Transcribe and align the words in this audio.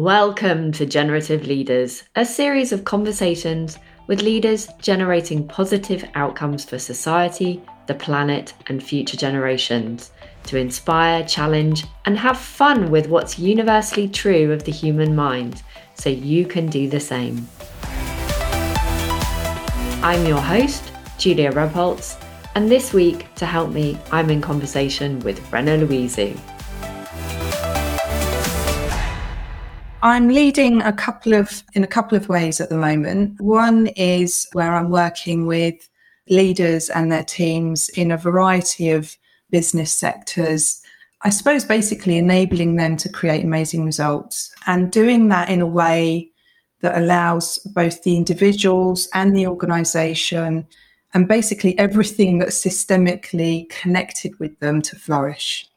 Welcome 0.00 0.72
to 0.72 0.86
Generative 0.86 1.46
Leaders, 1.46 2.04
a 2.16 2.24
series 2.24 2.72
of 2.72 2.86
conversations 2.86 3.76
with 4.06 4.22
leaders 4.22 4.66
generating 4.80 5.46
positive 5.46 6.08
outcomes 6.14 6.64
for 6.64 6.78
society, 6.78 7.62
the 7.86 7.92
planet, 7.92 8.54
and 8.68 8.82
future 8.82 9.18
generations 9.18 10.10
to 10.44 10.56
inspire, 10.56 11.22
challenge, 11.26 11.84
and 12.06 12.18
have 12.18 12.38
fun 12.38 12.90
with 12.90 13.08
what's 13.08 13.38
universally 13.38 14.08
true 14.08 14.50
of 14.52 14.64
the 14.64 14.72
human 14.72 15.14
mind 15.14 15.62
so 15.96 16.08
you 16.08 16.46
can 16.46 16.68
do 16.68 16.88
the 16.88 16.98
same. 16.98 17.46
I'm 20.02 20.24
your 20.24 20.40
host, 20.40 20.94
Julia 21.18 21.52
Rebholz, 21.52 22.18
and 22.54 22.70
this 22.70 22.94
week, 22.94 23.34
to 23.34 23.44
help 23.44 23.70
me, 23.70 23.98
I'm 24.10 24.30
in 24.30 24.40
conversation 24.40 25.20
with 25.20 25.52
Rena 25.52 25.76
Loizou. 25.76 26.40
I'm 30.02 30.28
leading 30.28 30.80
a 30.80 30.94
couple 30.94 31.34
of 31.34 31.62
in 31.74 31.84
a 31.84 31.86
couple 31.86 32.16
of 32.16 32.30
ways 32.30 32.58
at 32.58 32.70
the 32.70 32.76
moment. 32.76 33.38
One 33.38 33.88
is 33.88 34.46
where 34.54 34.74
I'm 34.74 34.88
working 34.88 35.46
with 35.46 35.74
leaders 36.30 36.88
and 36.88 37.12
their 37.12 37.24
teams 37.24 37.90
in 37.90 38.10
a 38.10 38.16
variety 38.16 38.90
of 38.90 39.14
business 39.50 39.92
sectors. 39.92 40.80
I 41.22 41.28
suppose 41.28 41.66
basically 41.66 42.16
enabling 42.16 42.76
them 42.76 42.96
to 42.96 43.10
create 43.10 43.44
amazing 43.44 43.84
results 43.84 44.54
and 44.66 44.90
doing 44.90 45.28
that 45.28 45.50
in 45.50 45.60
a 45.60 45.66
way 45.66 46.30
that 46.80 46.96
allows 46.96 47.58
both 47.74 48.02
the 48.02 48.16
individuals 48.16 49.06
and 49.12 49.36
the 49.36 49.46
organization 49.46 50.66
and 51.12 51.28
basically 51.28 51.78
everything 51.78 52.38
that's 52.38 52.64
systemically 52.64 53.68
connected 53.68 54.38
with 54.38 54.58
them 54.60 54.80
to 54.80 54.96
flourish. 54.96 55.69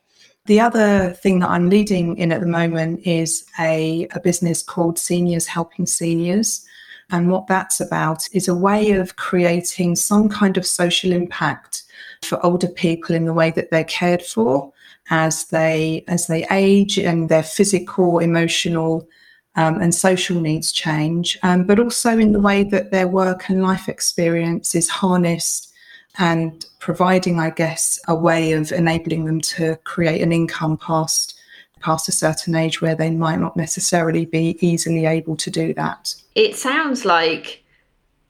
The 0.46 0.60
other 0.60 1.12
thing 1.12 1.40
that 1.40 1.50
I'm 1.50 1.70
leading 1.70 2.18
in 2.18 2.34
at 2.34 2.42
the 2.42 2.48
moment 2.48 3.08
is 3.08 3.46
a, 3.60 4.08
a 4.14 4.20
business 4.20 4.62
called 4.62 5.00
Seniors 5.00 5.48
Helping 5.48 5.86
Seniors. 5.86 6.66
And 7.12 7.30
what 7.30 7.48
that's 7.48 7.80
about 7.80 8.28
is 8.34 8.50
a 8.50 8.56
way 8.56 8.92
of 8.92 9.16
creating 9.16 9.96
some 9.96 10.28
kind 10.28 10.58
of 10.58 10.66
social 10.66 11.14
impact 11.14 11.84
for 12.24 12.46
older 12.46 12.68
people 12.68 13.16
in 13.16 13.24
the 13.26 13.34
way 13.34 13.52
that 13.52 13.72
they're 13.72 13.86
cared 13.86 14.22
for 14.22 14.74
as 15.10 15.46
they 15.46 16.04
as 16.08 16.28
they 16.28 16.46
age 16.52 16.98
and 16.98 17.30
their 17.30 17.44
physical, 17.44 18.20
emotional, 18.20 19.08
um, 19.56 19.82
and 19.82 19.96
social 19.96 20.42
needs 20.42 20.72
change, 20.72 21.38
um, 21.44 21.66
but 21.66 21.80
also 21.80 22.18
in 22.18 22.32
the 22.34 22.40
way 22.40 22.64
that 22.64 22.92
their 22.92 23.08
work 23.08 23.50
and 23.50 23.62
life 23.62 23.88
experience 23.88 24.76
is 24.76 24.90
harnessed 24.90 25.73
and 26.18 26.66
providing, 26.80 27.40
I 27.40 27.50
guess, 27.50 28.00
a 28.08 28.16
way 28.16 28.54
of 28.54 28.72
enabling 28.72 29.26
them 29.26 29.42
to 29.42 29.78
create 29.84 30.22
an 30.22 30.32
income 30.32 30.78
past 30.78 31.40
past 31.84 32.08
a 32.08 32.14
certain 32.14 32.56
age 32.56 32.82
where 32.82 32.96
they 32.96 33.12
might 33.12 33.40
not 33.40 33.58
necessarily 33.58 34.26
be 34.26 34.58
easily 34.66 35.06
able 35.06 35.36
to 35.36 35.52
do 35.52 35.74
that. 35.74 36.16
It 36.34 36.56
sounds 36.56 37.04
like 37.04 37.64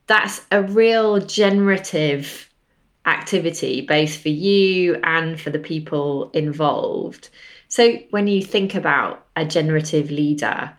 that's 0.07 0.41
a 0.51 0.63
real 0.63 1.19
generative 1.19 2.49
activity, 3.05 3.81
both 3.81 4.15
for 4.15 4.29
you 4.29 4.95
and 5.03 5.39
for 5.39 5.51
the 5.51 5.59
people 5.59 6.31
involved. 6.31 7.29
So, 7.67 7.97
when 8.09 8.27
you 8.27 8.41
think 8.41 8.75
about 8.75 9.25
a 9.35 9.45
generative 9.45 10.11
leader, 10.11 10.73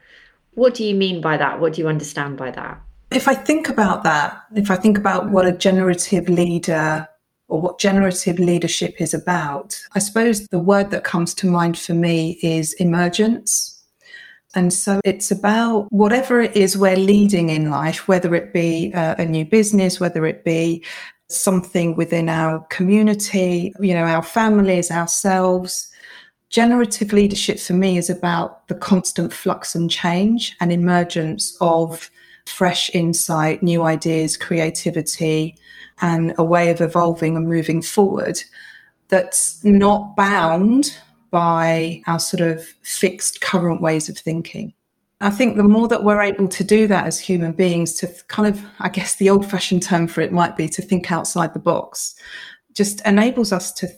what 0.54 0.74
do 0.74 0.84
you 0.84 0.94
mean 0.94 1.20
by 1.20 1.36
that? 1.36 1.60
What 1.60 1.74
do 1.74 1.82
you 1.82 1.88
understand 1.88 2.36
by 2.36 2.50
that? 2.52 2.80
If 3.14 3.28
I 3.28 3.34
think 3.34 3.68
about 3.68 4.02
that, 4.02 4.42
if 4.56 4.72
I 4.72 4.76
think 4.76 4.98
about 4.98 5.30
what 5.30 5.46
a 5.46 5.52
generative 5.52 6.28
leader 6.28 7.08
or 7.46 7.60
what 7.60 7.78
generative 7.78 8.40
leadership 8.40 9.00
is 9.00 9.14
about, 9.14 9.80
I 9.94 10.00
suppose 10.00 10.48
the 10.48 10.58
word 10.58 10.90
that 10.90 11.04
comes 11.04 11.32
to 11.34 11.46
mind 11.46 11.78
for 11.78 11.94
me 11.94 12.40
is 12.42 12.72
emergence. 12.74 13.70
And 14.56 14.72
so 14.72 15.00
it's 15.04 15.30
about 15.30 15.86
whatever 15.92 16.40
it 16.40 16.56
is 16.56 16.76
we're 16.76 16.96
leading 16.96 17.50
in 17.50 17.70
life, 17.70 18.08
whether 18.08 18.34
it 18.34 18.52
be 18.52 18.92
uh, 18.94 19.14
a 19.16 19.24
new 19.24 19.44
business, 19.44 20.00
whether 20.00 20.26
it 20.26 20.44
be 20.44 20.84
something 21.28 21.94
within 21.94 22.28
our 22.28 22.66
community, 22.70 23.72
you 23.78 23.94
know, 23.94 24.04
our 24.04 24.22
families, 24.24 24.90
ourselves. 24.90 25.88
Generative 26.50 27.12
leadership 27.12 27.60
for 27.60 27.74
me 27.74 27.96
is 27.96 28.10
about 28.10 28.66
the 28.66 28.74
constant 28.74 29.32
flux 29.32 29.76
and 29.76 29.88
change 29.88 30.56
and 30.60 30.72
emergence 30.72 31.56
of 31.60 32.10
fresh 32.46 32.90
insight, 32.94 33.62
new 33.62 33.82
ideas, 33.82 34.36
creativity, 34.36 35.56
and 36.00 36.34
a 36.38 36.44
way 36.44 36.70
of 36.70 36.80
evolving 36.80 37.36
and 37.36 37.48
moving 37.48 37.82
forward 37.82 38.42
that's 39.08 39.64
not 39.64 40.16
bound 40.16 40.96
by 41.30 42.02
our 42.06 42.18
sort 42.18 42.40
of 42.40 42.64
fixed 42.82 43.40
current 43.40 43.80
ways 43.80 44.08
of 44.08 44.16
thinking. 44.16 44.72
I 45.20 45.30
think 45.30 45.56
the 45.56 45.62
more 45.62 45.88
that 45.88 46.04
we're 46.04 46.20
able 46.20 46.48
to 46.48 46.64
do 46.64 46.86
that 46.88 47.06
as 47.06 47.18
human 47.18 47.52
beings, 47.52 47.94
to 47.94 48.08
kind 48.28 48.48
of, 48.48 48.62
I 48.80 48.88
guess 48.88 49.16
the 49.16 49.30
old 49.30 49.48
fashioned 49.48 49.82
term 49.82 50.06
for 50.06 50.20
it 50.20 50.32
might 50.32 50.56
be 50.56 50.68
to 50.68 50.82
think 50.82 51.10
outside 51.10 51.54
the 51.54 51.60
box, 51.60 52.14
just 52.72 53.00
enables 53.06 53.52
us 53.52 53.72
to 53.72 53.88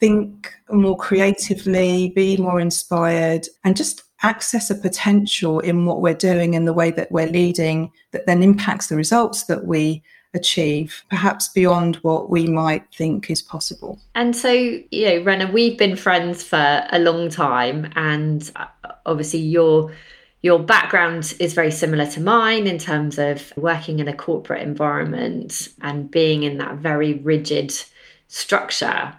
think 0.00 0.52
more 0.70 0.96
creatively, 0.96 2.12
be 2.16 2.36
more 2.36 2.58
inspired, 2.58 3.46
and 3.64 3.76
just 3.76 4.02
access 4.22 4.70
a 4.70 4.74
potential 4.74 5.60
in 5.60 5.86
what 5.86 6.00
we're 6.00 6.14
doing 6.14 6.54
and 6.54 6.66
the 6.66 6.72
way 6.72 6.90
that 6.90 7.10
we're 7.10 7.26
leading 7.26 7.92
that 8.12 8.26
then 8.26 8.42
impacts 8.42 8.86
the 8.86 8.96
results 8.96 9.44
that 9.44 9.66
we 9.66 10.02
achieve, 10.34 11.04
perhaps 11.10 11.48
beyond 11.48 11.96
what 11.96 12.30
we 12.30 12.46
might 12.46 12.84
think 12.94 13.30
is 13.30 13.42
possible. 13.42 13.98
And 14.14 14.34
so, 14.34 14.50
you 14.50 15.04
know, 15.04 15.22
Rena, 15.22 15.50
we've 15.50 15.76
been 15.76 15.96
friends 15.96 16.42
for 16.42 16.86
a 16.90 16.98
long 16.98 17.28
time, 17.28 17.92
and 17.96 18.50
uh, 18.56 18.66
obviously 19.06 19.40
your 19.40 19.92
your 20.42 20.58
background 20.58 21.34
is 21.38 21.54
very 21.54 21.70
similar 21.70 22.04
to 22.04 22.20
mine 22.20 22.66
in 22.66 22.76
terms 22.76 23.16
of 23.16 23.52
working 23.56 24.00
in 24.00 24.08
a 24.08 24.12
corporate 24.12 24.62
environment 24.62 25.68
and 25.82 26.10
being 26.10 26.42
in 26.42 26.58
that 26.58 26.78
very 26.78 27.14
rigid 27.14 27.72
structure. 28.26 29.14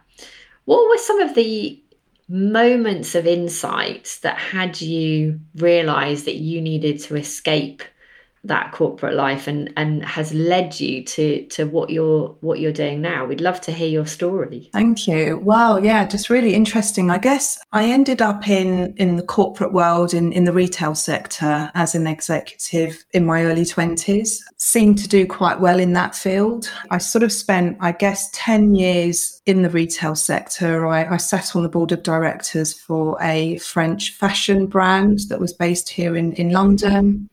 What 0.66 0.90
were 0.90 0.98
some 0.98 1.22
of 1.22 1.34
the 1.36 1.82
moments 2.28 3.16
of 3.16 3.28
insight 3.28 4.20
that 4.24 4.38
had 4.38 4.82
you 4.82 5.40
realize 5.56 6.24
that 6.24 6.36
you 6.36 6.62
needed 6.62 7.00
to 7.00 7.16
escape 7.16 7.84
that 8.46 8.74
corporate 8.74 9.14
life 9.14 9.48
and 9.48 9.72
and 9.78 10.04
has 10.04 10.34
led 10.34 10.78
you 10.78 11.04
to 11.04 11.46
to 11.48 11.66
what 11.66 11.90
you're 11.90 12.28
what 12.42 12.60
you're 12.60 12.74
doing 12.74 13.02
now. 13.02 13.26
We'd 13.26 13.40
love 13.40 13.62
to 13.62 13.72
hear 13.72 13.88
your 13.88 14.06
story. 14.06 14.70
Thank 14.74 15.08
you. 15.08 15.38
Wow 15.38 15.78
yeah 15.78 16.06
just 16.06 16.30
really 16.30 16.54
interesting. 16.54 17.10
I 17.10 17.18
guess 17.18 17.58
i 17.72 17.86
ended 17.86 18.22
up 18.22 18.48
in 18.48 18.94
in 18.98 19.16
the 19.16 19.24
corporate 19.24 19.72
world 19.72 20.14
in 20.14 20.34
in 20.34 20.44
the 20.44 20.52
retail 20.52 20.94
sector 20.94 21.72
as 21.74 21.96
an 21.96 22.06
executive 22.06 23.06
in 23.12 23.26
my 23.26 23.46
early 23.46 23.64
20s 23.64 24.40
seemed 24.58 24.98
to 24.98 25.08
do 25.08 25.26
quite 25.26 25.60
well 25.60 25.80
in 25.80 25.94
that 25.94 26.16
field. 26.16 26.70
I 26.92 26.98
sort 26.98 27.24
of 27.24 27.32
spent 27.32 27.78
i 27.80 27.94
guess 27.94 28.30
10 28.34 28.76
years 28.76 29.42
in 29.46 29.62
the 29.62 29.70
retail 29.70 30.16
sector. 30.16 30.86
I, 30.88 31.14
I 31.14 31.18
sat 31.18 31.56
on 31.56 31.64
the 31.64 31.70
board 31.70 31.92
of 31.92 32.04
directors 32.04 32.74
for 32.74 33.18
a 33.22 33.58
french 33.60 34.12
fashion 34.12 34.68
brand 34.68 35.20
that 35.30 35.40
was 35.40 35.54
based 35.54 35.88
here 35.88 36.18
in 36.18 36.34
in 36.34 36.50
london 36.52 37.30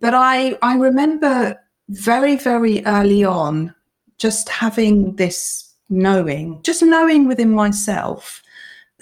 but 0.00 0.14
I, 0.14 0.58
I 0.62 0.76
remember 0.76 1.58
very, 1.88 2.36
very 2.36 2.84
early 2.86 3.24
on 3.24 3.74
just 4.18 4.48
having 4.48 5.16
this 5.16 5.74
knowing, 5.88 6.60
just 6.62 6.82
knowing 6.82 7.26
within 7.26 7.50
myself 7.50 8.42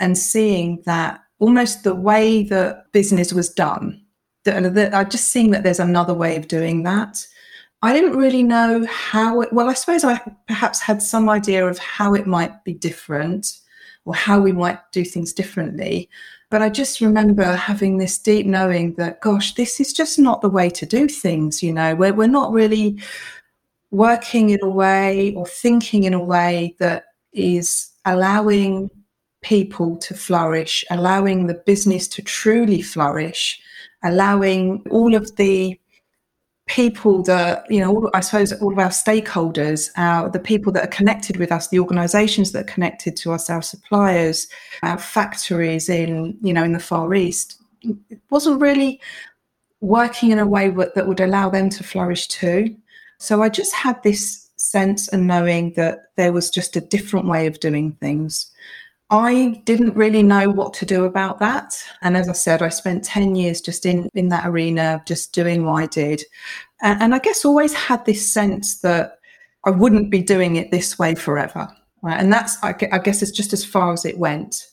and 0.01 0.17
seeing 0.17 0.83
that 0.85 1.23
almost 1.39 1.85
the 1.85 1.95
way 1.95 2.43
that 2.45 2.91
business 2.93 3.33
was 3.33 3.49
done, 3.49 4.01
that, 4.45 4.75
that 4.75 4.95
I 4.95 5.05
just 5.05 5.29
seeing 5.29 5.51
that 5.51 5.63
there's 5.63 5.81
another 5.81 6.15
way 6.15 6.37
of 6.37 6.49
doing 6.49 6.83
that. 6.85 7.27
I 7.83 7.93
didn't 7.93 8.17
really 8.17 8.45
know 8.45 8.87
how 8.87 9.41
it, 9.41 9.53
well, 9.53 9.69
I 9.69 9.75
suppose 9.75 10.05
I 10.05 10.21
perhaps 10.47 10.81
had 10.81 11.03
some 11.03 11.29
idea 11.29 11.67
of 11.67 11.79
how 11.79 12.15
it 12.15 12.27
might 12.27 12.63
be 12.65 12.75
different 12.75 13.59
or 14.05 14.15
how 14.15 14.41
we 14.41 14.53
might 14.53 14.79
do 14.93 15.05
things 15.05 15.33
differently. 15.33 16.09
But 16.53 16.61
I 16.61 16.69
just 16.69 17.01
remember 17.01 17.57
having 17.57 17.97
this 17.97 18.19
deep 18.19 18.45
knowing 18.45 18.93
that, 18.97 19.23
gosh, 19.23 19.55
this 19.55 19.81
is 19.81 19.91
just 19.91 20.19
not 20.19 20.43
the 20.43 20.51
way 20.51 20.69
to 20.69 20.85
do 20.85 21.09
things. 21.09 21.63
You 21.63 21.73
know, 21.73 21.95
we're, 21.95 22.13
we're 22.13 22.27
not 22.27 22.53
really 22.53 23.01
working 23.91 24.51
in 24.51 24.59
a 24.63 24.69
way 24.69 25.35
or 25.35 25.47
thinking 25.47 26.05
in 26.05 26.13
a 26.13 26.23
way 26.23 26.77
that 26.79 27.07
is 27.33 27.91
allowing 28.05 28.91
people 29.41 29.97
to 29.97 30.13
flourish, 30.13 30.85
allowing 30.91 31.47
the 31.47 31.55
business 31.55 32.07
to 32.09 32.21
truly 32.21 32.83
flourish, 32.83 33.59
allowing 34.05 34.85
all 34.91 35.15
of 35.15 35.35
the 35.37 35.81
people 36.73 37.23
that 37.23 37.71
you 37.71 37.79
know 37.79 38.09
i 38.15 38.21
suppose 38.21 38.51
all 38.63 38.73
of 38.73 38.79
our 38.79 38.89
stakeholders 38.89 39.91
our 39.97 40.31
the 40.31 40.39
people 40.39 40.73
that 40.73 40.85
are 40.85 40.97
connected 40.97 41.37
with 41.37 41.53
us 41.53 41.69
the 41.69 41.79
organizations 41.79 42.53
that 42.53 42.61
are 42.61 42.73
connected 42.73 43.15
to 43.15 43.31
us 43.31 43.51
our 43.51 43.61
suppliers 43.61 44.49
our 44.83 44.97
factories 44.97 45.91
in 45.91 46.35
you 46.41 46.53
know 46.53 46.65
in 46.65 46.73
the 46.73 46.79
far 46.79 47.15
east 47.15 47.61
it 48.09 48.21
wasn't 48.31 48.59
really 48.59 48.99
working 49.83 50.31
in 50.31 50.39
a 50.39 50.47
way 50.47 50.71
that 50.95 51.07
would 51.07 51.21
allow 51.21 51.51
them 51.51 51.69
to 51.69 51.83
flourish 51.83 52.27
too. 52.29 52.75
So 53.19 53.43
i 53.43 53.51
just 53.51 53.75
had 53.75 54.03
this 54.03 54.49
sense 54.57 55.09
and 55.09 55.27
knowing 55.27 55.75
that 55.75 56.13
there 56.17 56.33
was 56.33 56.49
just 56.49 56.77
a 56.77 56.81
different 56.81 57.27
way 57.27 57.47
of 57.47 57.61
doing 57.61 57.93
things 58.01 58.51
I 59.13 59.61
didn't 59.67 59.95
really 59.95 60.23
know 60.23 60.49
what 60.49 60.73
to 60.75 60.87
do 60.87 61.05
about 61.05 61.39
that. 61.41 61.75
And 62.01 62.17
as 62.17 62.31
I 62.31 62.33
said, 62.33 62.63
I 62.63 62.71
spent 62.71 63.05
10 63.05 63.35
years 63.35 63.61
just 63.61 63.85
in, 63.85 64.09
in 64.15 64.31
that 64.31 64.47
arena, 64.47 65.03
just 65.07 65.35
doing 65.35 65.67
what 65.67 65.83
I 65.83 65.87
did. 65.87 66.25
And, 66.81 67.03
and 67.03 67.15
I 67.15 67.19
guess 67.19 67.45
always 67.45 67.75
had 67.75 68.07
this 68.07 68.33
sense 68.33 68.81
that 68.81 69.19
I 69.65 69.71
wouldn't 69.71 70.11
be 70.11 70.23
doing 70.23 70.57
it 70.57 70.71
this 70.71 70.99
way 70.99 71.15
forever. 71.15 71.69
Right? 72.01 72.19
And 72.19 72.33
that's, 72.33 72.57
I 72.65 72.73
guess, 72.73 73.21
it's 73.21 73.31
just 73.31 73.53
as 73.53 73.67
far 73.67 73.93
as 73.93 74.07
it 74.07 74.19
went. 74.19 74.67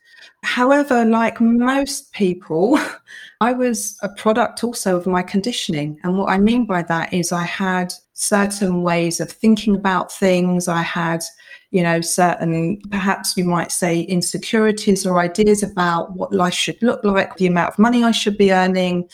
However, 0.43 1.03
like 1.03 1.41
most 1.41 2.13
people, 2.13 2.79
I 3.41 3.51
was 3.51 3.97
a 4.01 4.07
product 4.07 4.63
also 4.63 4.95
of 4.95 5.05
my 5.05 5.21
conditioning. 5.21 5.99
And 6.03 6.17
what 6.17 6.29
I 6.29 6.37
mean 6.37 6.65
by 6.65 6.83
that 6.83 7.13
is 7.13 7.33
I 7.33 7.43
had 7.43 7.93
certain 8.13 8.83
ways 8.83 9.19
of 9.19 9.29
thinking 9.29 9.75
about 9.75 10.13
things. 10.13 10.69
I 10.69 10.81
had, 10.81 11.23
you 11.71 11.83
know, 11.83 12.01
certain, 12.01 12.81
perhaps 12.89 13.37
you 13.37 13.45
might 13.45 13.71
say, 13.71 14.01
insecurities 14.01 15.05
or 15.05 15.19
ideas 15.19 15.61
about 15.61 16.13
what 16.15 16.33
life 16.33 16.53
should 16.53 16.81
look 16.81 17.03
like, 17.03 17.35
the 17.35 17.47
amount 17.47 17.73
of 17.73 17.79
money 17.79 18.03
I 18.03 18.11
should 18.11 18.37
be 18.37 18.51
earning 18.51 19.07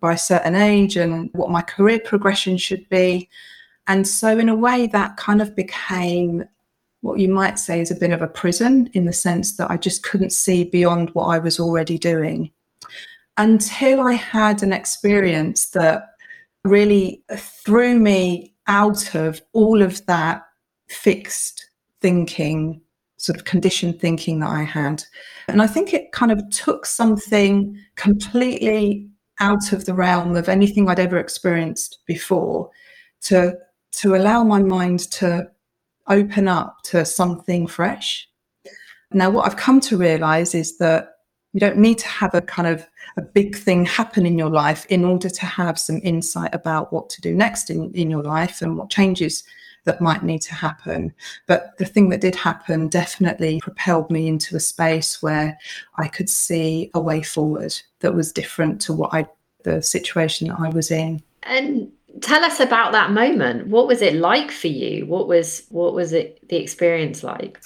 by 0.00 0.14
a 0.14 0.18
certain 0.18 0.54
age, 0.54 0.96
and 0.96 1.28
what 1.32 1.50
my 1.50 1.60
career 1.60 2.00
progression 2.04 2.56
should 2.56 2.88
be. 2.88 3.28
And 3.86 4.06
so, 4.06 4.38
in 4.38 4.48
a 4.48 4.54
way, 4.54 4.86
that 4.86 5.16
kind 5.16 5.42
of 5.42 5.54
became 5.54 6.44
what 7.00 7.18
you 7.18 7.28
might 7.28 7.58
say 7.58 7.80
is 7.80 7.90
a 7.90 7.96
bit 7.96 8.10
of 8.10 8.22
a 8.22 8.26
prison 8.26 8.90
in 8.92 9.04
the 9.04 9.12
sense 9.12 9.56
that 9.56 9.70
I 9.70 9.76
just 9.76 10.02
couldn't 10.02 10.32
see 10.32 10.64
beyond 10.64 11.10
what 11.10 11.26
I 11.26 11.38
was 11.38 11.60
already 11.60 11.98
doing 11.98 12.50
until 13.36 14.00
I 14.00 14.14
had 14.14 14.62
an 14.62 14.72
experience 14.72 15.70
that 15.70 16.14
really 16.64 17.22
threw 17.36 17.98
me 17.98 18.54
out 18.66 19.14
of 19.14 19.40
all 19.52 19.80
of 19.80 20.04
that 20.06 20.42
fixed 20.88 21.67
thinking, 22.00 22.80
sort 23.16 23.38
of 23.38 23.44
conditioned 23.44 24.00
thinking 24.00 24.40
that 24.40 24.50
I 24.50 24.62
had. 24.62 25.04
And 25.48 25.60
I 25.60 25.66
think 25.66 25.92
it 25.92 26.12
kind 26.12 26.30
of 26.30 26.48
took 26.50 26.86
something 26.86 27.78
completely 27.96 29.08
out 29.40 29.72
of 29.72 29.84
the 29.84 29.94
realm 29.94 30.36
of 30.36 30.48
anything 30.48 30.88
I'd 30.88 31.00
ever 31.00 31.18
experienced 31.18 31.98
before 32.06 32.70
to 33.22 33.56
to 33.90 34.14
allow 34.14 34.44
my 34.44 34.62
mind 34.62 35.00
to 35.10 35.48
open 36.08 36.46
up 36.48 36.78
to 36.84 37.04
something 37.04 37.66
fresh. 37.66 38.28
Now, 39.12 39.30
what 39.30 39.46
I've 39.46 39.56
come 39.56 39.80
to 39.80 39.96
realize 39.96 40.54
is 40.54 40.78
that 40.78 41.14
you 41.52 41.60
don't 41.60 41.78
need 41.78 41.98
to 41.98 42.08
have 42.08 42.34
a 42.34 42.42
kind 42.42 42.68
of 42.68 42.86
a 43.16 43.22
big 43.22 43.56
thing 43.56 43.84
happen 43.86 44.26
in 44.26 44.38
your 44.38 44.50
life 44.50 44.84
in 44.86 45.04
order 45.04 45.30
to 45.30 45.46
have 45.46 45.78
some 45.78 46.00
insight 46.02 46.54
about 46.54 46.92
what 46.92 47.08
to 47.10 47.20
do 47.20 47.34
next 47.34 47.70
in, 47.70 47.90
in 47.94 48.10
your 48.10 48.22
life 48.22 48.60
and 48.60 48.76
what 48.76 48.90
changes 48.90 49.44
that 49.88 50.02
might 50.02 50.22
need 50.22 50.42
to 50.42 50.54
happen. 50.54 51.14
But 51.46 51.78
the 51.78 51.86
thing 51.86 52.10
that 52.10 52.20
did 52.20 52.36
happen 52.36 52.88
definitely 52.88 53.58
propelled 53.62 54.10
me 54.10 54.28
into 54.28 54.54
a 54.54 54.60
space 54.60 55.22
where 55.22 55.58
I 55.96 56.08
could 56.08 56.28
see 56.28 56.90
a 56.92 57.00
way 57.00 57.22
forward 57.22 57.74
that 58.00 58.14
was 58.14 58.30
different 58.30 58.82
to 58.82 58.92
what 58.92 59.14
I 59.14 59.26
the 59.64 59.82
situation 59.82 60.48
that 60.48 60.60
I 60.60 60.68
was 60.68 60.90
in. 60.90 61.22
And 61.42 61.90
tell 62.20 62.44
us 62.44 62.60
about 62.60 62.92
that 62.92 63.12
moment 63.12 63.68
what 63.68 63.86
was 63.86 64.02
it 64.02 64.14
like 64.14 64.50
for 64.50 64.66
you 64.66 65.06
what 65.06 65.28
was 65.28 65.66
what 65.68 65.94
was 65.94 66.12
it 66.12 66.40
the 66.48 66.56
experience 66.56 67.22
like 67.22 67.60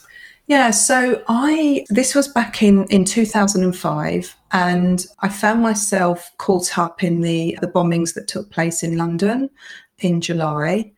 yeah 0.47 0.71
so 0.71 1.23
i 1.29 1.87
this 1.89 2.15
was 2.15 2.29
back 2.29 2.63
in 2.63 2.85
in 2.87 3.05
2005 3.05 4.37
and 4.51 5.07
i 5.21 5.29
found 5.29 5.63
myself 5.63 6.31
caught 6.39 6.77
up 6.77 7.03
in 7.03 7.21
the 7.23 7.57
the 7.63 7.69
bombings 7.69 8.15
that 8.15 8.29
took 8.29 8.51
place 8.51 8.83
in 8.83 8.99
london 8.99 9.49
in 10.01 10.21
july 10.21 10.93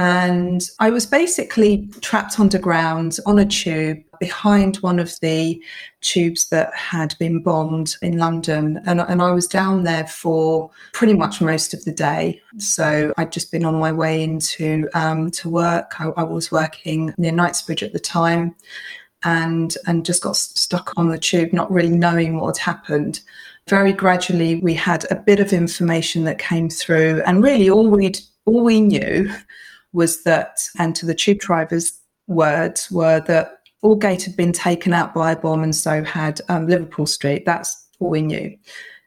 and 0.00 0.66
I 0.78 0.88
was 0.88 1.04
basically 1.04 1.86
trapped 2.00 2.40
underground 2.40 3.18
on 3.26 3.38
a 3.38 3.44
tube 3.44 3.98
behind 4.18 4.76
one 4.76 4.98
of 4.98 5.20
the 5.20 5.62
tubes 6.00 6.48
that 6.48 6.74
had 6.74 7.14
been 7.18 7.42
bombed 7.42 7.96
in 8.00 8.16
London. 8.16 8.80
And, 8.86 9.02
and 9.02 9.20
I 9.20 9.30
was 9.30 9.46
down 9.46 9.84
there 9.84 10.06
for 10.06 10.70
pretty 10.94 11.12
much 11.12 11.42
most 11.42 11.74
of 11.74 11.84
the 11.84 11.92
day. 11.92 12.40
So 12.56 13.12
I'd 13.18 13.30
just 13.30 13.52
been 13.52 13.66
on 13.66 13.74
my 13.74 13.92
way 13.92 14.22
into 14.22 14.88
um, 14.94 15.30
to 15.32 15.50
work. 15.50 16.00
I, 16.00 16.06
I 16.16 16.22
was 16.22 16.50
working 16.50 17.12
near 17.18 17.32
Knightsbridge 17.32 17.82
at 17.82 17.92
the 17.92 17.98
time 17.98 18.54
and 19.22 19.76
and 19.86 20.06
just 20.06 20.22
got 20.22 20.36
stuck 20.36 20.94
on 20.96 21.10
the 21.10 21.18
tube, 21.18 21.52
not 21.52 21.70
really 21.70 21.90
knowing 21.90 22.40
what 22.40 22.56
had 22.56 22.64
happened. 22.64 23.20
Very 23.68 23.92
gradually, 23.92 24.54
we 24.62 24.72
had 24.72 25.04
a 25.10 25.16
bit 25.16 25.40
of 25.40 25.52
information 25.52 26.24
that 26.24 26.38
came 26.38 26.70
through, 26.70 27.22
and 27.26 27.44
really 27.44 27.68
all 27.68 27.86
we 27.86 28.14
all 28.46 28.64
we 28.64 28.80
knew 28.80 29.30
was 29.92 30.22
that, 30.24 30.58
and 30.78 30.94
to 30.96 31.06
the 31.06 31.14
tube 31.14 31.38
drivers' 31.38 31.98
words, 32.26 32.90
were 32.90 33.20
that 33.20 33.58
Aldgate 33.82 34.22
had 34.22 34.36
been 34.36 34.52
taken 34.52 34.92
out 34.92 35.14
by 35.14 35.32
a 35.32 35.36
bomb, 35.36 35.62
and 35.62 35.74
so 35.74 36.04
had 36.04 36.40
um, 36.48 36.66
Liverpool 36.66 37.06
Street. 37.06 37.44
That's 37.46 37.86
all 37.98 38.10
we 38.10 38.22
knew. 38.22 38.56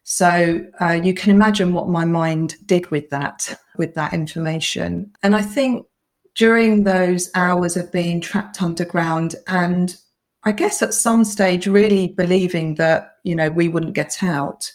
So 0.04 0.66
uh, 0.82 1.00
you 1.04 1.14
can 1.14 1.32
imagine 1.32 1.74
what 1.74 1.88
my 1.88 2.06
mind 2.06 2.56
did 2.66 2.90
with 2.92 3.10
that, 3.10 3.58
with 3.78 3.94
that 3.96 4.14
information. 4.14 5.12
And 5.24 5.36
I 5.36 5.42
think 5.42 5.86
during 6.36 6.84
those 6.84 7.30
hours 7.36 7.78
of 7.78 7.92
being 7.92 8.20
trapped 8.20 8.62
underground, 8.62 9.36
and 9.48 9.96
I 10.44 10.52
guess 10.52 10.82
at 10.82 10.94
some 10.94 11.24
stage 11.24 11.68
really 11.68 12.10
believing 12.10 12.76
that 12.76 13.18
you 13.24 13.36
know 13.36 13.50
we 13.50 13.68
wouldn't 13.68 13.94
get 13.94 14.22
out, 14.22 14.72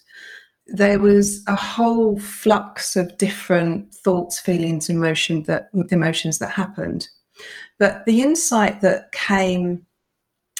there 0.68 0.98
was 0.98 1.42
a 1.46 1.56
whole 1.56 2.18
flux 2.18 2.94
of 2.94 3.16
different 3.16 3.94
thoughts, 3.94 4.38
feelings, 4.38 4.88
emotion 4.88 5.42
that 5.44 5.70
emotions 5.90 6.38
that 6.38 6.50
happened. 6.50 7.08
But 7.78 8.04
the 8.04 8.22
insight 8.22 8.80
that 8.82 9.12
came 9.12 9.86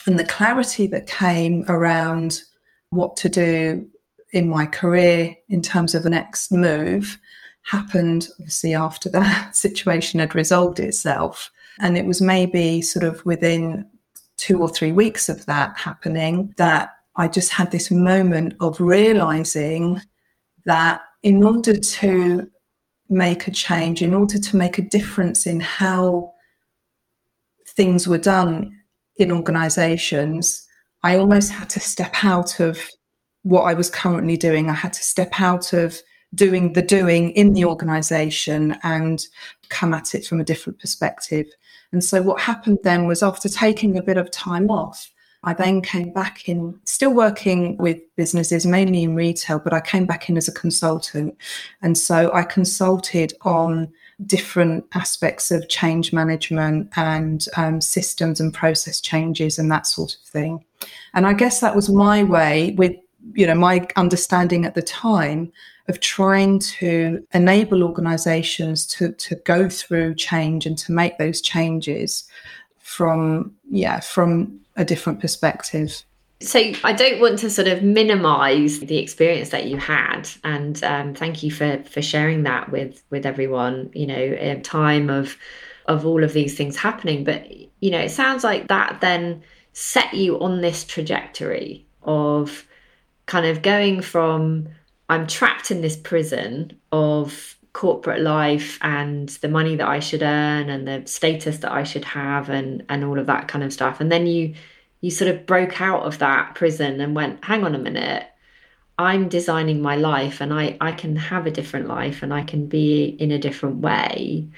and 0.07 0.19
the 0.19 0.25
clarity 0.25 0.87
that 0.87 1.07
came 1.07 1.65
around 1.69 2.43
what 2.91 3.17
to 3.19 3.29
do 3.29 3.87
in 4.33 4.49
my 4.49 4.65
career 4.65 5.35
in 5.49 5.61
terms 5.61 5.95
of 5.95 6.03
the 6.03 6.11
next 6.11 6.51
move 6.51 7.19
happened 7.63 8.29
obviously 8.39 8.75
after 8.75 9.11
that 9.11 9.55
situation 9.57 10.21
had 10.21 10.35
resolved 10.35 10.81
itself. 10.81 11.51
And 11.81 11.99
it 11.99 12.07
was 12.07 12.23
maybe 12.23 12.81
sort 12.81 13.05
of 13.05 13.25
within 13.27 13.87
two 14.37 14.61
or 14.61 14.69
three 14.69 14.93
weeks 14.93 15.29
of 15.29 15.45
that 15.47 15.77
happening 15.77 16.55
that 16.57 16.91
I 17.19 17.29
just 17.29 17.51
had 17.51 17.71
this 17.71 17.91
moment 17.91 18.55
of 18.61 18.81
realizing 18.81 20.01
that 20.65 21.03
in 21.23 21.43
order 21.43 21.77
to 21.77 22.49
make 23.09 23.49
a 23.49 23.51
change, 23.51 24.03
in 24.03 24.15
order 24.15 24.39
to 24.39 24.57
make 24.57 24.79
a 24.79 24.83
difference 24.83 25.47
in 25.47 25.61
how 25.61 26.33
things 27.69 28.07
were 28.07 28.19
done 28.19 28.73
in 29.17 29.33
organizations, 29.33 30.67
I 31.03 31.17
almost 31.17 31.51
had 31.51 31.69
to 31.71 31.81
step 31.81 32.25
out 32.25 32.61
of 32.61 32.79
what 33.43 33.63
I 33.63 33.75
was 33.75 33.91
currently 33.91 34.37
doing. 34.37 34.71
I 34.71 34.75
had 34.75 34.93
to 34.93 35.03
step 35.03 35.41
out 35.41 35.73
of 35.73 36.01
doing 36.35 36.75
the 36.75 36.83
doing 36.83 37.31
in 37.31 37.53
the 37.53 37.65
organization 37.65 38.77
and 38.83 39.25
come 39.71 39.95
at 39.95 40.15
it 40.15 40.27
from 40.27 40.41
a 40.41 40.45
different 40.45 40.79
perspective. 40.79 41.47
And 41.93 42.05
so 42.05 42.21
what 42.23 42.41
happened 42.41 42.79
then 42.85 43.07
was 43.07 43.23
after 43.23 43.49
taking 43.49 43.97
a 43.97 44.03
bit 44.03 44.19
of 44.19 44.31
time 44.31 44.71
off, 44.71 45.11
I 45.45 45.55
then 45.55 45.83
came 45.83 46.13
back 46.13 46.49
in, 46.49 46.79
still 46.85 47.15
working 47.15 47.77
with 47.77 48.01
businesses, 48.17 48.67
mainly 48.67 49.05
in 49.05 49.15
retail, 49.15 49.61
but 49.61 49.73
I 49.73 49.81
came 49.81 50.05
back 50.05 50.29
in 50.29 50.37
as 50.37 50.49
a 50.49 50.53
consultant. 50.53 51.37
And 51.81 51.97
so 51.97 52.31
I 52.35 52.43
consulted 52.43 53.35
on 53.43 53.93
different 54.27 54.85
aspects 54.95 55.53
of 55.53 55.69
change 55.69 56.13
management 56.13 56.91
and 56.97 57.47
um, 57.57 57.81
systems 57.81 58.41
and 58.41 58.53
process 58.53 59.01
changes 59.01 59.59
and 59.59 59.71
that 59.71 59.87
sort 59.87 60.15
of 60.15 60.21
thing. 60.23 60.65
And 61.15 61.25
I 61.25 61.35
guess 61.35 61.61
that 61.61 61.77
was 61.77 61.89
my 61.89 62.25
way 62.25 62.75
with, 62.77 62.97
you 63.35 63.47
know, 63.47 63.55
my 63.55 63.87
understanding 63.95 64.65
at 64.65 64.75
the 64.75 64.83
time 64.83 65.53
of 65.87 66.01
trying 66.01 66.59
to 66.59 67.25
enable 67.33 67.83
organizations 67.83 68.87
to, 68.87 69.13
to 69.13 69.37
go 69.37 69.69
through 69.69 70.17
change 70.17 70.67
and 70.67 70.77
to 70.79 70.93
make 70.93 71.17
those 71.19 71.41
changes 71.41 72.25
from, 72.79 73.55
yeah, 73.71 74.01
from 74.01 74.61
a 74.79 74.85
different 74.85 75.21
perspective. 75.21 76.05
So 76.41 76.73
I 76.85 76.93
don't 76.93 77.21
want 77.21 77.41
to 77.41 77.51
sort 77.51 77.67
of 77.67 77.83
minimize 77.83 78.79
the 78.79 78.99
experience 78.99 79.49
that 79.51 79.67
you 79.67 79.77
had, 79.77 80.29
and 80.45 80.83
um, 80.85 81.15
thank 81.15 81.43
you 81.43 81.51
for 81.51 81.83
for 81.83 82.01
sharing 82.01 82.45
that 82.45 82.71
with 82.71 83.03
with 83.11 83.27
everyone. 83.27 83.91
You 83.93 84.07
know, 84.07 84.15
in 84.15 84.63
time 84.63 85.11
of 85.11 85.37
of 85.87 86.07
all 86.07 86.23
of 86.23 86.33
these 86.33 86.57
things 86.57 86.77
happening, 86.77 87.25
but 87.25 87.51
you 87.81 87.91
know, 87.91 87.99
it 87.99 88.11
sounds 88.11 88.45
like 88.45 88.69
that 88.69 89.01
then 89.01 89.43
set 89.73 90.15
you 90.15 90.39
on 90.41 90.61
this 90.61 90.85
trajectory 90.85 91.85
of 92.03 92.67
kind 93.27 93.47
of 93.47 93.63
going 93.63 94.01
from 94.01 94.69
I'm 95.09 95.27
trapped 95.27 95.71
in 95.71 95.81
this 95.81 95.97
prison 95.97 96.79
of 96.93 97.58
corporate 97.79 98.21
life 98.21 98.77
and 98.83 99.29
the 99.41 99.49
money 99.49 99.77
that 99.77 99.87
I 99.87 100.01
should 100.01 100.25
earn 100.25 100.69
and 100.69 100.89
the 100.89 101.07
status 101.07 101.59
that 101.59 101.71
I 101.71 101.85
should 101.85 102.05
have 102.05 102.51
and 102.51 102.85
and 102.89 103.05
all 103.05 103.21
of 103.21 103.27
that 103.27 103.47
kind 103.47 103.63
of 103.63 103.73
stuff, 103.73 104.01
and 104.01 104.11
then 104.11 104.27
you 104.27 104.55
you 105.01 105.13
sort 105.13 105.31
of 105.31 105.47
broke 105.47 105.81
out 105.81 106.03
of 106.03 106.19
that 106.19 106.57
prison 106.57 107.01
and 107.01 107.15
went, 107.15 107.45
hang 107.45 107.63
on 107.63 107.77
a 107.77 107.79
minute, 107.79 108.27
I'm 108.99 109.29
designing 109.29 109.81
my 109.81 109.95
life 109.95 110.41
and 110.41 110.53
I, 110.53 110.77
I 110.81 110.91
can 110.91 111.15
have 111.15 111.47
a 111.47 111.53
different 111.53 111.87
life 111.87 112.21
and 112.25 112.35
I 112.35 112.43
can 112.43 112.67
be 112.67 113.05
in 113.21 113.31
a 113.31 113.39
different 113.39 113.77
way. 113.77 114.49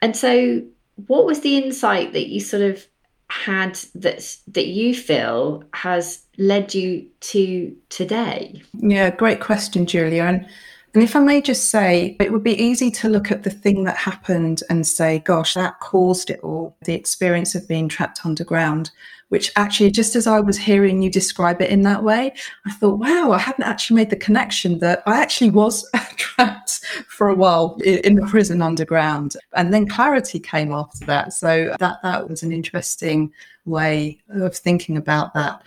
And 0.00 0.16
so, 0.16 0.62
what 1.08 1.26
was 1.26 1.40
the 1.40 1.58
insight 1.58 2.14
that 2.14 2.28
you 2.28 2.40
sort 2.40 2.62
of 2.62 2.86
had 3.28 3.74
that 3.94 4.34
that 4.48 4.66
you 4.68 4.94
feel 4.94 5.62
has 5.74 6.24
led 6.38 6.74
you 6.74 7.06
to 7.32 7.76
today? 7.90 8.62
Yeah, 8.72 9.10
great 9.10 9.40
question, 9.40 9.84
Julia. 9.84 10.22
And 10.22 10.48
and 10.94 11.02
if 11.02 11.14
I 11.14 11.20
may 11.20 11.40
just 11.40 11.70
say, 11.70 12.16
it 12.18 12.32
would 12.32 12.42
be 12.42 12.60
easy 12.60 12.90
to 12.92 13.08
look 13.08 13.30
at 13.30 13.44
the 13.44 13.50
thing 13.50 13.84
that 13.84 13.96
happened 13.96 14.62
and 14.68 14.86
say, 14.86 15.20
gosh, 15.20 15.54
that 15.54 15.78
caused 15.78 16.30
it 16.30 16.40
all, 16.40 16.76
the 16.84 16.94
experience 16.94 17.54
of 17.54 17.68
being 17.68 17.88
trapped 17.88 18.24
underground, 18.24 18.90
which 19.28 19.52
actually, 19.54 19.92
just 19.92 20.16
as 20.16 20.26
I 20.26 20.40
was 20.40 20.58
hearing 20.58 21.00
you 21.00 21.08
describe 21.08 21.62
it 21.62 21.70
in 21.70 21.82
that 21.82 22.02
way, 22.02 22.34
I 22.66 22.72
thought, 22.72 22.98
wow, 22.98 23.30
I 23.30 23.38
hadn't 23.38 23.64
actually 23.64 23.96
made 23.96 24.10
the 24.10 24.16
connection 24.16 24.80
that 24.80 25.04
I 25.06 25.22
actually 25.22 25.50
was 25.50 25.88
trapped 26.16 26.84
for 27.06 27.28
a 27.28 27.36
while 27.36 27.78
in 27.84 28.16
the 28.16 28.26
prison 28.26 28.60
underground. 28.60 29.36
And 29.54 29.72
then 29.72 29.86
clarity 29.86 30.40
came 30.40 30.72
after 30.72 31.04
that. 31.06 31.32
So 31.32 31.76
that, 31.78 32.02
that 32.02 32.28
was 32.28 32.42
an 32.42 32.50
interesting 32.50 33.32
way 33.64 34.18
of 34.28 34.56
thinking 34.56 34.96
about 34.96 35.34
that. 35.34 35.62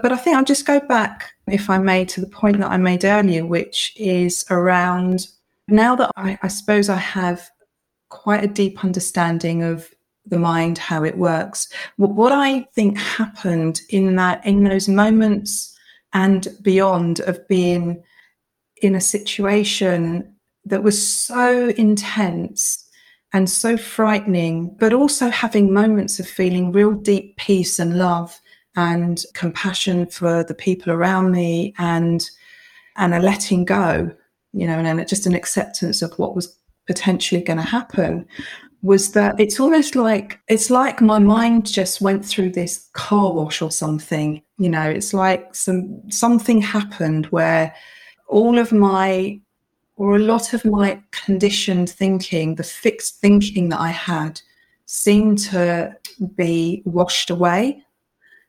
But 0.00 0.12
I 0.12 0.16
think 0.16 0.36
I'll 0.36 0.44
just 0.44 0.66
go 0.66 0.80
back, 0.80 1.32
if 1.48 1.68
I 1.68 1.78
may, 1.78 2.04
to 2.04 2.20
the 2.20 2.28
point 2.28 2.58
that 2.58 2.70
I 2.70 2.76
made 2.76 3.04
earlier, 3.04 3.44
which 3.44 3.92
is 3.96 4.44
around 4.50 5.26
now 5.66 5.96
that 5.96 6.10
I, 6.16 6.38
I 6.42 6.48
suppose 6.48 6.88
I 6.88 6.96
have 6.96 7.50
quite 8.08 8.44
a 8.44 8.48
deep 8.48 8.84
understanding 8.84 9.62
of 9.62 9.88
the 10.24 10.38
mind, 10.38 10.78
how 10.78 11.04
it 11.04 11.18
works. 11.18 11.68
What 11.96 12.32
I 12.32 12.62
think 12.74 12.98
happened 12.98 13.80
in 13.88 14.16
that, 14.16 14.44
in 14.46 14.64
those 14.64 14.88
moments 14.88 15.76
and 16.12 16.48
beyond 16.62 17.20
of 17.20 17.46
being 17.48 18.02
in 18.82 18.94
a 18.94 19.00
situation 19.00 20.34
that 20.64 20.82
was 20.82 21.06
so 21.06 21.70
intense 21.70 22.84
and 23.32 23.48
so 23.48 23.76
frightening, 23.76 24.74
but 24.78 24.92
also 24.92 25.28
having 25.28 25.72
moments 25.72 26.18
of 26.18 26.28
feeling 26.28 26.72
real 26.72 26.92
deep 26.92 27.36
peace 27.36 27.78
and 27.78 27.98
love 27.98 28.38
and 28.78 29.24
compassion 29.34 30.06
for 30.06 30.42
the 30.44 30.54
people 30.54 30.92
around 30.92 31.32
me 31.32 31.74
and 31.78 32.30
and 32.96 33.14
a 33.14 33.20
letting 33.20 33.64
go 33.64 34.10
you 34.52 34.66
know 34.66 34.78
and, 34.78 34.86
and 34.86 35.08
just 35.08 35.26
an 35.26 35.34
acceptance 35.34 36.02
of 36.02 36.12
what 36.18 36.34
was 36.34 36.56
potentially 36.86 37.42
going 37.42 37.58
to 37.58 37.62
happen 37.62 38.26
was 38.80 39.12
that 39.12 39.38
it's 39.38 39.60
almost 39.60 39.96
like 39.96 40.40
it's 40.48 40.70
like 40.70 41.00
my 41.00 41.18
mind 41.18 41.66
just 41.66 42.00
went 42.00 42.24
through 42.24 42.50
this 42.50 42.88
car 42.94 43.32
wash 43.32 43.60
or 43.60 43.70
something 43.70 44.42
you 44.58 44.68
know? 44.68 44.90
It's 44.90 45.14
like 45.14 45.54
some 45.54 46.02
something 46.10 46.60
happened 46.60 47.26
where 47.26 47.74
all 48.26 48.58
of 48.58 48.72
my 48.72 49.40
or 49.96 50.16
a 50.16 50.20
lot 50.20 50.52
of 50.52 50.64
my 50.64 51.00
conditioned 51.12 51.90
thinking 51.90 52.56
the 52.56 52.62
fixed 52.62 53.20
thinking 53.20 53.70
that 53.70 53.80
i 53.80 53.88
had 53.88 54.40
seemed 54.84 55.38
to 55.38 55.96
be 56.36 56.82
washed 56.84 57.30
away 57.30 57.82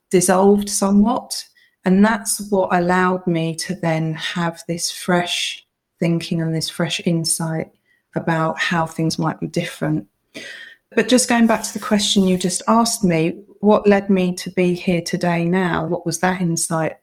dissolved 0.09 0.69
somewhat. 0.69 1.43
And 1.85 2.03
that's 2.03 2.39
what 2.51 2.73
allowed 2.75 3.25
me 3.25 3.55
to 3.55 3.75
then 3.75 4.13
have 4.13 4.63
this 4.67 4.91
fresh 4.91 5.65
thinking 5.99 6.41
and 6.41 6.53
this 6.53 6.69
fresh 6.69 7.01
insight 7.05 7.71
about 8.15 8.59
how 8.59 8.85
things 8.85 9.19
might 9.19 9.39
be 9.39 9.47
different. 9.47 10.07
But 10.95 11.07
just 11.07 11.29
going 11.29 11.47
back 11.47 11.63
to 11.63 11.73
the 11.73 11.79
question 11.79 12.23
you 12.23 12.37
just 12.37 12.63
asked 12.67 13.03
me, 13.03 13.43
what 13.59 13.87
led 13.87 14.09
me 14.09 14.33
to 14.35 14.49
be 14.51 14.73
here 14.73 15.01
today 15.01 15.45
now? 15.45 15.85
What 15.85 16.05
was 16.05 16.19
that 16.19 16.41
insight? 16.41 16.97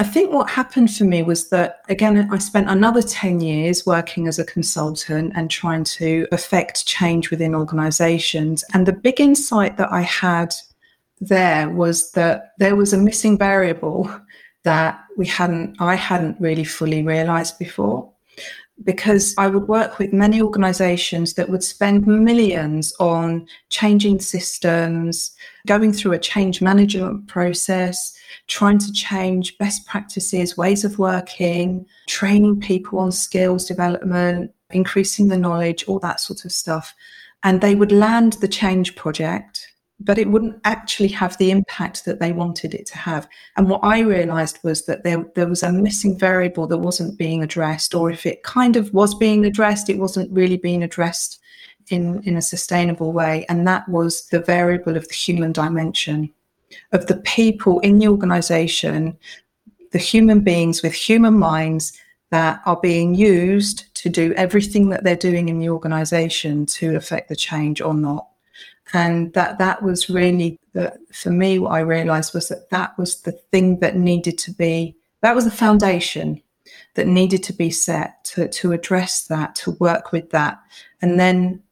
I 0.00 0.04
think 0.04 0.32
what 0.32 0.50
happened 0.50 0.92
for 0.92 1.04
me 1.04 1.22
was 1.22 1.50
that, 1.50 1.82
again, 1.88 2.28
I 2.32 2.38
spent 2.38 2.68
another 2.68 3.00
10 3.00 3.40
years 3.40 3.86
working 3.86 4.26
as 4.26 4.40
a 4.40 4.44
consultant 4.44 5.32
and 5.36 5.48
trying 5.48 5.84
to 5.84 6.26
affect 6.32 6.84
change 6.84 7.30
within 7.30 7.54
organizations. 7.54 8.64
And 8.74 8.86
the 8.86 8.92
big 8.92 9.20
insight 9.20 9.76
that 9.76 9.92
I 9.92 10.02
had 10.02 10.52
there 11.28 11.68
was 11.70 12.12
that 12.12 12.52
there 12.58 12.76
was 12.76 12.92
a 12.92 12.98
missing 12.98 13.38
variable 13.38 14.10
that 14.64 15.00
we 15.16 15.26
hadn't, 15.26 15.76
I 15.80 15.94
hadn't 15.94 16.40
really 16.40 16.64
fully 16.64 17.02
realized 17.02 17.58
before. 17.58 18.10
Because 18.82 19.36
I 19.38 19.46
would 19.46 19.68
work 19.68 20.00
with 20.00 20.12
many 20.12 20.42
organizations 20.42 21.34
that 21.34 21.48
would 21.48 21.62
spend 21.62 22.08
millions 22.08 22.92
on 22.98 23.46
changing 23.68 24.18
systems, 24.18 25.30
going 25.68 25.92
through 25.92 26.12
a 26.12 26.18
change 26.18 26.60
management 26.60 27.28
process, 27.28 28.12
trying 28.48 28.78
to 28.78 28.92
change 28.92 29.56
best 29.58 29.86
practices, 29.86 30.56
ways 30.56 30.84
of 30.84 30.98
working, 30.98 31.86
training 32.08 32.60
people 32.60 32.98
on 32.98 33.12
skills 33.12 33.64
development, 33.64 34.50
increasing 34.70 35.28
the 35.28 35.38
knowledge, 35.38 35.84
all 35.84 36.00
that 36.00 36.18
sort 36.18 36.44
of 36.44 36.50
stuff. 36.50 36.94
And 37.44 37.60
they 37.60 37.76
would 37.76 37.92
land 37.92 38.34
the 38.34 38.48
change 38.48 38.96
project 38.96 39.68
but 40.00 40.18
it 40.18 40.28
wouldn't 40.28 40.60
actually 40.64 41.08
have 41.08 41.38
the 41.38 41.50
impact 41.50 42.04
that 42.04 42.18
they 42.20 42.32
wanted 42.32 42.74
it 42.74 42.86
to 42.86 42.98
have. 42.98 43.28
And 43.56 43.68
what 43.68 43.80
I 43.82 44.00
realized 44.00 44.58
was 44.62 44.86
that 44.86 45.04
there, 45.04 45.24
there 45.34 45.46
was 45.46 45.62
a 45.62 45.72
missing 45.72 46.18
variable 46.18 46.66
that 46.66 46.78
wasn't 46.78 47.18
being 47.18 47.42
addressed, 47.42 47.94
or 47.94 48.10
if 48.10 48.26
it 48.26 48.42
kind 48.42 48.76
of 48.76 48.92
was 48.92 49.14
being 49.14 49.44
addressed, 49.44 49.88
it 49.88 49.98
wasn't 49.98 50.30
really 50.32 50.56
being 50.56 50.82
addressed 50.82 51.40
in, 51.90 52.22
in 52.24 52.36
a 52.36 52.42
sustainable 52.42 53.12
way. 53.12 53.46
And 53.48 53.66
that 53.68 53.88
was 53.88 54.26
the 54.26 54.40
variable 54.40 54.96
of 54.96 55.06
the 55.08 55.14
human 55.14 55.52
dimension 55.52 56.32
of 56.92 57.06
the 57.06 57.16
people 57.18 57.78
in 57.80 57.98
the 57.98 58.08
organization, 58.08 59.16
the 59.92 59.98
human 59.98 60.40
beings 60.40 60.82
with 60.82 60.92
human 60.92 61.38
minds 61.38 61.92
that 62.30 62.60
are 62.66 62.80
being 62.80 63.14
used 63.14 63.94
to 63.94 64.08
do 64.08 64.34
everything 64.34 64.88
that 64.88 65.04
they're 65.04 65.14
doing 65.14 65.48
in 65.48 65.60
the 65.60 65.68
organization 65.68 66.66
to 66.66 66.96
affect 66.96 67.28
the 67.28 67.36
change 67.36 67.80
or 67.80 67.94
not 67.94 68.28
and 68.94 69.32
that 69.34 69.58
that 69.58 69.82
was 69.82 70.08
really 70.08 70.58
the, 70.72 70.92
for 71.12 71.30
me 71.30 71.58
what 71.58 71.72
i 71.72 71.80
realized 71.80 72.32
was 72.32 72.48
that 72.48 72.70
that 72.70 72.96
was 72.96 73.22
the 73.22 73.32
thing 73.32 73.78
that 73.80 73.96
needed 73.96 74.38
to 74.38 74.50
be 74.52 74.96
that 75.20 75.34
was 75.34 75.44
the 75.44 75.50
foundation 75.50 76.40
that 76.94 77.06
needed 77.06 77.42
to 77.42 77.52
be 77.52 77.70
set 77.70 78.24
to, 78.24 78.48
to 78.48 78.72
address 78.72 79.24
that 79.24 79.54
to 79.54 79.72
work 79.72 80.12
with 80.12 80.30
that 80.30 80.60
and 81.02 81.20
then 81.20 81.62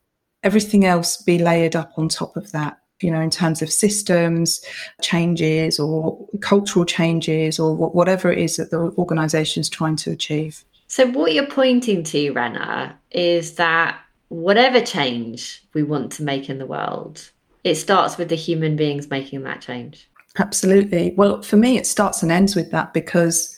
everything 0.42 0.84
else 0.84 1.16
be 1.16 1.38
layered 1.38 1.76
up 1.76 1.92
on 1.96 2.08
top 2.08 2.36
of 2.36 2.50
that 2.52 2.78
you 3.00 3.10
know 3.10 3.20
in 3.20 3.30
terms 3.30 3.62
of 3.62 3.70
systems 3.70 4.64
changes 5.00 5.78
or 5.78 6.26
cultural 6.40 6.84
changes 6.84 7.58
or 7.58 7.74
whatever 7.74 8.30
it 8.30 8.38
is 8.38 8.56
that 8.56 8.70
the 8.70 8.92
organization 8.98 9.60
is 9.60 9.68
trying 9.68 9.96
to 9.96 10.10
achieve. 10.10 10.64
So 10.86 11.06
what 11.06 11.32
you're 11.32 11.46
pointing 11.46 12.04
to 12.04 12.32
Rena 12.32 12.98
is 13.10 13.54
that 13.54 13.98
whatever 14.32 14.80
change 14.80 15.62
we 15.74 15.82
want 15.82 16.10
to 16.12 16.22
make 16.22 16.48
in 16.48 16.58
the 16.58 16.66
world, 16.66 17.30
it 17.64 17.74
starts 17.74 18.16
with 18.16 18.30
the 18.30 18.34
human 18.34 18.76
beings 18.76 19.10
making 19.10 19.42
that 19.42 19.60
change. 19.60 20.08
Absolutely. 20.38 21.12
Well, 21.16 21.42
for 21.42 21.58
me, 21.58 21.76
it 21.76 21.86
starts 21.86 22.22
and 22.22 22.32
ends 22.32 22.56
with 22.56 22.70
that 22.70 22.94
because 22.94 23.54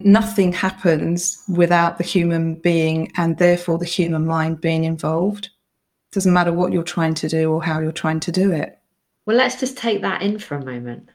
nothing 0.00 0.52
happens 0.52 1.42
without 1.48 1.98
the 1.98 2.04
human 2.04 2.54
being 2.54 3.12
and 3.16 3.36
therefore 3.36 3.76
the 3.76 3.84
human 3.84 4.26
mind 4.26 4.62
being 4.62 4.84
involved. 4.84 5.46
It 5.46 6.14
doesn't 6.14 6.32
matter 6.32 6.54
what 6.54 6.72
you're 6.72 6.82
trying 6.82 7.14
to 7.14 7.28
do 7.28 7.52
or 7.52 7.62
how 7.62 7.80
you're 7.80 7.92
trying 7.92 8.20
to 8.20 8.32
do 8.32 8.50
it. 8.50 8.78
Well, 9.26 9.36
let's 9.36 9.60
just 9.60 9.76
take 9.76 10.00
that 10.00 10.22
in 10.22 10.38
for 10.38 10.54
a 10.54 10.64
moment. 10.64 11.10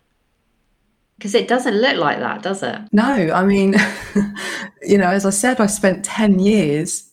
Because 1.18 1.34
it 1.34 1.48
doesn't 1.48 1.82
look 1.82 1.98
like 1.98 2.20
that, 2.20 2.44
does 2.44 2.62
it? 2.62 2.80
No, 2.92 3.04
I 3.04 3.44
mean, 3.44 3.74
you 4.84 5.00
know, 5.00 5.10
as 5.10 5.26
I 5.26 5.32
said, 5.32 5.60
I 5.60 5.66
spent 5.66 6.06
10 6.06 6.38
years 6.38 7.10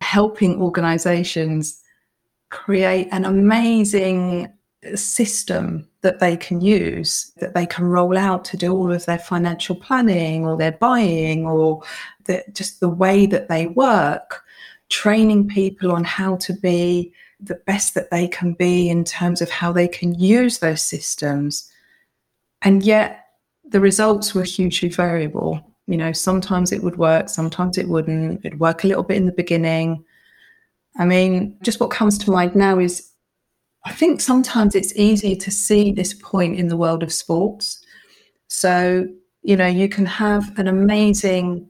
helping 0.00 0.60
organizations 0.60 1.82
create 2.50 3.08
an 3.12 3.24
amazing 3.24 4.52
system 4.94 5.88
that 6.02 6.20
they 6.20 6.36
can 6.36 6.60
use, 6.60 7.32
that 7.38 7.54
they 7.54 7.66
can 7.66 7.84
roll 7.84 8.16
out 8.16 8.44
to 8.44 8.56
do 8.56 8.72
all 8.72 8.92
of 8.92 9.04
their 9.06 9.18
financial 9.18 9.74
planning 9.74 10.46
or 10.46 10.56
their 10.56 10.72
buying 10.72 11.46
or 11.46 11.82
the, 12.24 12.44
just 12.52 12.80
the 12.80 12.88
way 12.88 13.26
that 13.26 13.48
they 13.48 13.66
work, 13.66 14.44
training 14.88 15.48
people 15.48 15.92
on 15.92 16.04
how 16.04 16.36
to 16.36 16.52
be 16.52 17.12
the 17.40 17.56
best 17.66 17.94
that 17.94 18.10
they 18.10 18.28
can 18.28 18.52
be 18.54 18.88
in 18.88 19.04
terms 19.04 19.40
of 19.42 19.50
how 19.50 19.72
they 19.72 19.88
can 19.88 20.14
use 20.14 20.58
those 20.58 20.82
systems. 20.82 21.70
And 22.62 22.82
yet 22.82 23.26
the 23.64 23.80
results 23.80 24.34
were 24.34 24.44
hugely 24.44 24.88
variable. 24.88 25.67
You 25.88 25.96
know, 25.96 26.12
sometimes 26.12 26.70
it 26.70 26.82
would 26.82 26.98
work, 26.98 27.30
sometimes 27.30 27.78
it 27.78 27.88
wouldn't. 27.88 28.44
It'd 28.44 28.60
work 28.60 28.84
a 28.84 28.86
little 28.86 29.02
bit 29.02 29.16
in 29.16 29.24
the 29.24 29.32
beginning. 29.32 30.04
I 30.98 31.06
mean, 31.06 31.56
just 31.62 31.80
what 31.80 31.90
comes 31.90 32.18
to 32.18 32.30
mind 32.30 32.54
now 32.54 32.78
is 32.78 33.10
I 33.86 33.92
think 33.92 34.20
sometimes 34.20 34.74
it's 34.74 34.94
easy 34.96 35.34
to 35.36 35.50
see 35.50 35.90
this 35.90 36.12
point 36.12 36.58
in 36.58 36.68
the 36.68 36.76
world 36.76 37.02
of 37.02 37.10
sports. 37.10 37.82
So, 38.48 39.06
you 39.42 39.56
know, 39.56 39.66
you 39.66 39.88
can 39.88 40.04
have 40.04 40.56
an 40.58 40.68
amazing, 40.68 41.66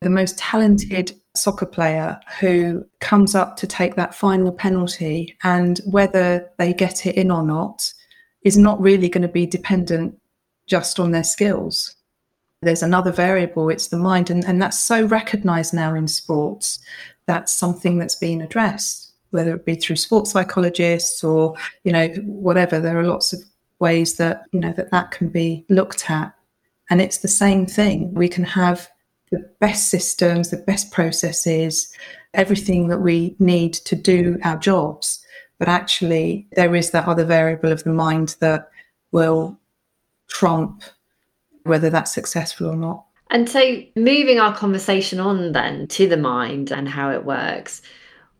the 0.00 0.10
most 0.10 0.36
talented 0.36 1.14
soccer 1.36 1.66
player 1.66 2.18
who 2.40 2.84
comes 2.98 3.36
up 3.36 3.56
to 3.58 3.68
take 3.68 3.94
that 3.94 4.16
final 4.16 4.50
penalty, 4.50 5.36
and 5.44 5.80
whether 5.86 6.50
they 6.58 6.74
get 6.74 7.06
it 7.06 7.14
in 7.14 7.30
or 7.30 7.44
not 7.44 7.92
is 8.42 8.58
not 8.58 8.80
really 8.80 9.08
going 9.08 9.22
to 9.22 9.28
be 9.28 9.46
dependent 9.46 10.18
just 10.66 10.98
on 10.98 11.12
their 11.12 11.22
skills 11.22 11.94
there's 12.62 12.82
another 12.82 13.12
variable 13.12 13.68
it's 13.70 13.88
the 13.88 13.96
mind 13.96 14.30
and, 14.30 14.44
and 14.44 14.60
that's 14.60 14.78
so 14.78 15.04
recognized 15.06 15.72
now 15.72 15.94
in 15.94 16.06
sports 16.06 16.78
that's 17.26 17.52
something 17.52 17.98
that's 17.98 18.14
being 18.14 18.42
addressed 18.42 19.12
whether 19.30 19.54
it 19.54 19.64
be 19.64 19.74
through 19.74 19.96
sports 19.96 20.32
psychologists 20.32 21.22
or 21.24 21.54
you 21.84 21.92
know 21.92 22.08
whatever 22.24 22.78
there 22.78 22.98
are 22.98 23.04
lots 23.04 23.32
of 23.32 23.40
ways 23.80 24.16
that 24.16 24.44
you 24.52 24.60
know 24.60 24.72
that 24.74 24.90
that 24.90 25.10
can 25.10 25.28
be 25.28 25.64
looked 25.68 26.08
at. 26.08 26.32
And 26.90 27.00
it's 27.00 27.18
the 27.18 27.28
same 27.28 27.66
thing. 27.66 28.14
We 28.14 28.28
can 28.28 28.44
have 28.44 28.88
the 29.30 29.48
best 29.60 29.90
systems 29.90 30.50
the 30.50 30.56
best 30.56 30.90
processes 30.90 31.92
everything 32.34 32.88
that 32.88 32.98
we 32.98 33.34
need 33.38 33.72
to 33.72 33.96
do 33.96 34.38
our 34.44 34.56
jobs. 34.56 35.24
But 35.58 35.68
actually 35.68 36.48
there 36.52 36.74
is 36.74 36.90
that 36.90 37.06
other 37.06 37.24
variable 37.24 37.72
of 37.72 37.84
the 37.84 37.92
mind 37.92 38.36
that 38.40 38.70
will 39.12 39.58
trump 40.28 40.82
whether 41.64 41.90
that's 41.90 42.12
successful 42.12 42.68
or 42.68 42.76
not 42.76 43.04
and 43.30 43.48
so 43.48 43.82
moving 43.94 44.40
our 44.40 44.54
conversation 44.54 45.20
on 45.20 45.52
then 45.52 45.86
to 45.86 46.08
the 46.08 46.16
mind 46.16 46.70
and 46.70 46.88
how 46.88 47.10
it 47.10 47.24
works 47.24 47.82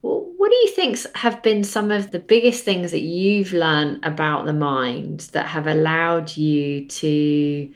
what 0.03 0.51
do 0.51 0.57
you 0.57 0.69
think 0.69 0.99
have 1.15 1.43
been 1.43 1.63
some 1.63 1.91
of 1.91 2.11
the 2.11 2.19
biggest 2.19 2.65
things 2.65 2.91
that 2.91 3.03
you've 3.03 3.53
learned 3.53 4.03
about 4.03 4.47
the 4.47 4.55
mind 4.55 5.21
that 5.33 5.47
have 5.47 5.67
allowed 5.67 6.35
you 6.37 6.89
to 6.89 7.71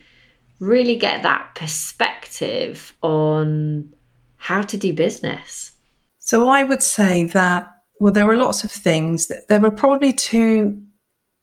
really 0.60 0.96
get 0.96 1.22
that 1.22 1.54
perspective 1.54 2.94
on 3.02 3.92
how 4.36 4.62
to 4.62 4.76
do 4.78 4.94
business? 4.94 5.72
So 6.18 6.48
I 6.48 6.64
would 6.64 6.82
say 6.82 7.24
that, 7.26 7.70
well, 8.00 8.12
there 8.12 8.28
are 8.30 8.36
lots 8.36 8.64
of 8.64 8.72
things. 8.72 9.26
That, 9.26 9.48
There 9.48 9.60
were 9.60 9.70
probably 9.70 10.14
two 10.14 10.82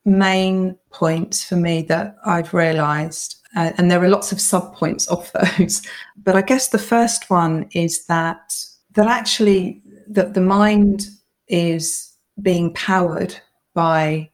main 0.03 0.75
points 0.91 1.43
for 1.43 1.55
me 1.55 1.84
that 1.84 2.15
I've 2.25 2.55
realized. 2.55 3.38
Uh, 3.55 3.72
and 3.77 3.91
there 3.91 4.03
are 4.03 4.10
lots 4.10 4.31
of 4.31 4.39
sub 4.39 4.75
points 4.75 5.08
of 5.08 5.31
those. 5.58 5.81
But 6.24 6.36
I 6.36 6.41
guess 6.41 6.70
the 6.70 6.79
first 6.79 7.29
one 7.29 7.67
is 7.74 8.05
that 8.05 8.55
that 8.93 9.08
actually 9.08 9.81
that 10.08 10.34
the 10.34 10.41
mind 10.41 11.08
is 11.48 12.13
being 12.41 12.74
powered 12.74 13.36
by 13.74 14.29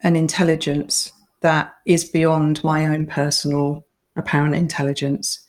an 0.00 0.16
intelligence 0.16 1.12
that 1.40 1.74
is 1.86 2.04
beyond 2.04 2.62
my 2.64 2.86
own 2.86 3.06
personal 3.06 3.84
apparent 4.16 4.54
intelligence. 4.54 5.40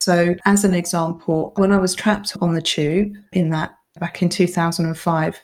So, 0.00 0.34
as 0.46 0.64
an 0.64 0.74
example, 0.74 1.52
when 1.56 1.72
I 1.72 1.78
was 1.78 1.94
trapped 1.94 2.36
on 2.40 2.54
the 2.54 2.62
tube 2.62 3.14
in 3.32 3.50
that 3.50 3.76
back 4.00 4.22
in 4.22 4.28
2005, 4.28 5.40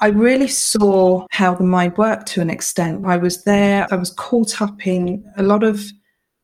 I 0.00 0.06
really 0.06 0.48
saw 0.48 1.26
how 1.30 1.54
the 1.54 1.64
mind 1.64 1.96
worked 1.98 2.26
to 2.28 2.40
an 2.40 2.50
extent. 2.50 3.04
I 3.06 3.16
was 3.16 3.44
there, 3.44 3.86
I 3.90 3.96
was 3.96 4.10
caught 4.10 4.62
up 4.62 4.86
in 4.86 5.24
a 5.36 5.42
lot 5.42 5.62
of 5.62 5.84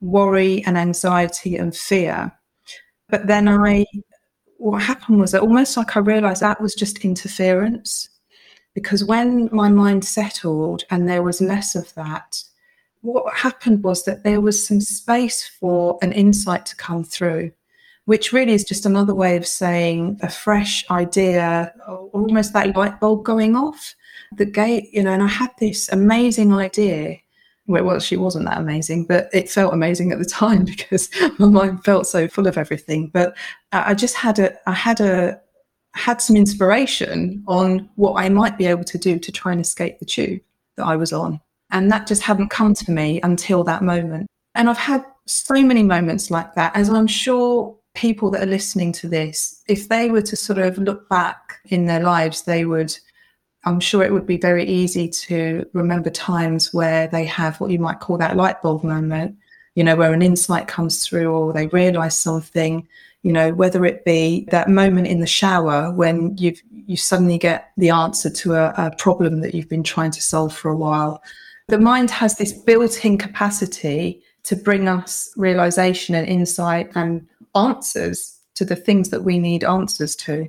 worry 0.00 0.64
and 0.64 0.78
anxiety 0.78 1.56
and 1.56 1.74
fear. 1.74 2.32
But 3.08 3.26
then 3.26 3.48
I 3.48 3.86
what 4.58 4.82
happened 4.82 5.20
was 5.20 5.32
that 5.32 5.42
almost 5.42 5.76
like 5.76 5.96
I 5.96 6.00
realized 6.00 6.42
that 6.42 6.60
was 6.60 6.74
just 6.74 7.04
interference. 7.04 8.08
Because 8.74 9.04
when 9.04 9.48
my 9.52 9.68
mind 9.68 10.04
settled 10.04 10.84
and 10.90 11.08
there 11.08 11.22
was 11.22 11.40
less 11.40 11.74
of 11.74 11.92
that, 11.94 12.42
what 13.00 13.32
happened 13.34 13.82
was 13.82 14.04
that 14.04 14.24
there 14.24 14.40
was 14.40 14.66
some 14.66 14.80
space 14.80 15.48
for 15.60 15.98
an 16.02 16.12
insight 16.12 16.66
to 16.66 16.76
come 16.76 17.04
through, 17.04 17.52
which 18.04 18.32
really 18.32 18.52
is 18.52 18.64
just 18.64 18.84
another 18.84 19.14
way 19.14 19.36
of 19.36 19.46
saying 19.46 20.18
a 20.22 20.28
fresh 20.28 20.84
idea, 20.90 21.72
almost 22.12 22.52
that 22.52 22.76
light 22.76 23.00
bulb 23.00 23.24
going 23.24 23.56
off 23.56 23.94
the 24.36 24.44
gate, 24.44 24.88
you 24.92 25.02
know. 25.02 25.12
And 25.12 25.22
I 25.22 25.28
had 25.28 25.50
this 25.58 25.88
amazing 25.90 26.52
idea 26.52 27.18
well, 27.68 28.00
she 28.00 28.16
wasn't 28.16 28.46
that 28.46 28.58
amazing, 28.58 29.04
but 29.04 29.28
it 29.32 29.50
felt 29.50 29.74
amazing 29.74 30.10
at 30.10 30.18
the 30.18 30.24
time 30.42 30.64
because 30.64 31.10
my 31.38 31.46
mind 31.46 31.84
felt 31.84 32.06
so 32.06 32.26
full 32.26 32.46
of 32.46 32.58
everything. 32.58 33.08
But 33.08 33.36
I 33.72 33.94
just 33.94 34.16
had 34.16 34.38
a, 34.38 34.56
I 34.68 34.72
had 34.72 35.00
a, 35.00 35.40
had 35.94 36.20
some 36.20 36.36
inspiration 36.36 37.42
on 37.46 37.88
what 37.96 38.22
I 38.22 38.28
might 38.28 38.58
be 38.58 38.66
able 38.66 38.84
to 38.84 38.98
do 38.98 39.18
to 39.18 39.32
try 39.32 39.52
and 39.52 39.60
escape 39.60 39.98
the 39.98 40.04
tube 40.04 40.40
that 40.76 40.86
I 40.86 40.96
was 40.96 41.12
on. 41.12 41.40
And 41.70 41.90
that 41.90 42.06
just 42.06 42.22
hadn't 42.22 42.48
come 42.48 42.72
to 42.74 42.90
me 42.90 43.20
until 43.22 43.64
that 43.64 43.82
moment. 43.82 44.26
And 44.54 44.70
I've 44.70 44.78
had 44.78 45.04
so 45.26 45.62
many 45.62 45.82
moments 45.82 46.30
like 46.30 46.54
that, 46.54 46.74
as 46.74 46.88
I'm 46.88 47.06
sure 47.06 47.76
people 47.94 48.30
that 48.30 48.42
are 48.42 48.46
listening 48.46 48.92
to 48.92 49.08
this, 49.08 49.62
if 49.68 49.88
they 49.88 50.10
were 50.10 50.22
to 50.22 50.36
sort 50.36 50.58
of 50.58 50.78
look 50.78 51.08
back 51.08 51.58
in 51.66 51.86
their 51.86 52.00
lives, 52.00 52.42
they 52.42 52.64
would 52.64 52.96
I'm 53.64 53.80
sure 53.80 54.02
it 54.02 54.12
would 54.12 54.26
be 54.26 54.38
very 54.38 54.64
easy 54.64 55.08
to 55.08 55.68
remember 55.72 56.10
times 56.10 56.72
where 56.72 57.08
they 57.08 57.24
have 57.26 57.60
what 57.60 57.70
you 57.70 57.78
might 57.78 58.00
call 58.00 58.18
that 58.18 58.36
light 58.36 58.62
bulb 58.62 58.84
moment, 58.84 59.36
you 59.74 59.84
know, 59.84 59.96
where 59.96 60.12
an 60.12 60.22
insight 60.22 60.68
comes 60.68 61.06
through 61.06 61.32
or 61.32 61.52
they 61.52 61.66
realize 61.68 62.18
something, 62.18 62.86
you 63.22 63.32
know, 63.32 63.52
whether 63.52 63.84
it 63.84 64.04
be 64.04 64.46
that 64.50 64.68
moment 64.68 65.08
in 65.08 65.20
the 65.20 65.26
shower 65.26 65.92
when 65.92 66.36
you've 66.38 66.62
you 66.70 66.96
suddenly 66.96 67.36
get 67.36 67.72
the 67.76 67.90
answer 67.90 68.30
to 68.30 68.54
a, 68.54 68.72
a 68.76 68.96
problem 68.96 69.40
that 69.40 69.54
you've 69.54 69.68
been 69.68 69.82
trying 69.82 70.12
to 70.12 70.22
solve 70.22 70.54
for 70.54 70.70
a 70.70 70.76
while. 70.76 71.22
The 71.66 71.78
mind 71.78 72.10
has 72.10 72.36
this 72.36 72.52
built-in 72.52 73.18
capacity 73.18 74.22
to 74.44 74.56
bring 74.56 74.88
us 74.88 75.30
realization 75.36 76.14
and 76.14 76.26
insight 76.26 76.90
and 76.94 77.26
answers 77.54 78.38
to 78.54 78.64
the 78.64 78.76
things 78.76 79.10
that 79.10 79.24
we 79.24 79.38
need 79.38 79.64
answers 79.64 80.16
to. 80.16 80.48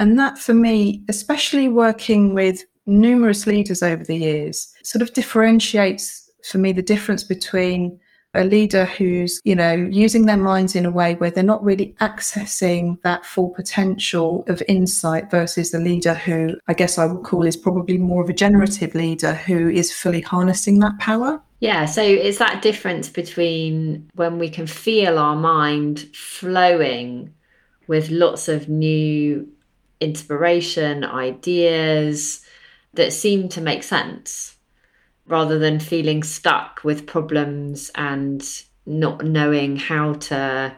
And 0.00 0.18
that 0.18 0.38
for 0.38 0.54
me, 0.54 1.02
especially 1.08 1.68
working 1.68 2.34
with 2.34 2.64
numerous 2.86 3.46
leaders 3.46 3.82
over 3.82 4.04
the 4.04 4.16
years, 4.16 4.72
sort 4.82 5.02
of 5.02 5.12
differentiates 5.12 6.30
for 6.44 6.58
me 6.58 6.72
the 6.72 6.82
difference 6.82 7.24
between 7.24 7.98
a 8.34 8.44
leader 8.44 8.84
who's, 8.84 9.40
you 9.44 9.54
know, 9.54 9.72
using 9.72 10.26
their 10.26 10.36
minds 10.36 10.76
in 10.76 10.86
a 10.86 10.90
way 10.90 11.14
where 11.14 11.30
they're 11.30 11.42
not 11.42 11.64
really 11.64 11.94
accessing 12.00 13.00
that 13.02 13.24
full 13.24 13.50
potential 13.50 14.44
of 14.48 14.62
insight 14.68 15.30
versus 15.30 15.70
the 15.70 15.78
leader 15.78 16.14
who 16.14 16.56
I 16.68 16.74
guess 16.74 16.98
I 16.98 17.06
would 17.06 17.24
call 17.24 17.46
is 17.46 17.56
probably 17.56 17.98
more 17.98 18.22
of 18.22 18.28
a 18.28 18.34
generative 18.34 18.94
leader 18.94 19.34
who 19.34 19.68
is 19.68 19.92
fully 19.92 20.20
harnessing 20.20 20.78
that 20.80 20.98
power. 20.98 21.40
Yeah, 21.60 21.86
so 21.86 22.02
it's 22.02 22.38
that 22.38 22.62
difference 22.62 23.08
between 23.08 24.08
when 24.14 24.38
we 24.38 24.48
can 24.48 24.66
feel 24.66 25.18
our 25.18 25.34
mind 25.34 26.00
flowing 26.14 27.34
with 27.88 28.10
lots 28.10 28.46
of 28.48 28.68
new 28.68 29.48
inspiration, 30.00 31.04
ideas 31.04 32.44
that 32.94 33.12
seem 33.12 33.48
to 33.50 33.60
make 33.60 33.82
sense 33.82 34.56
rather 35.26 35.58
than 35.58 35.78
feeling 35.78 36.22
stuck 36.22 36.80
with 36.84 37.06
problems 37.06 37.90
and 37.94 38.62
not 38.86 39.24
knowing 39.24 39.76
how 39.76 40.14
to 40.14 40.74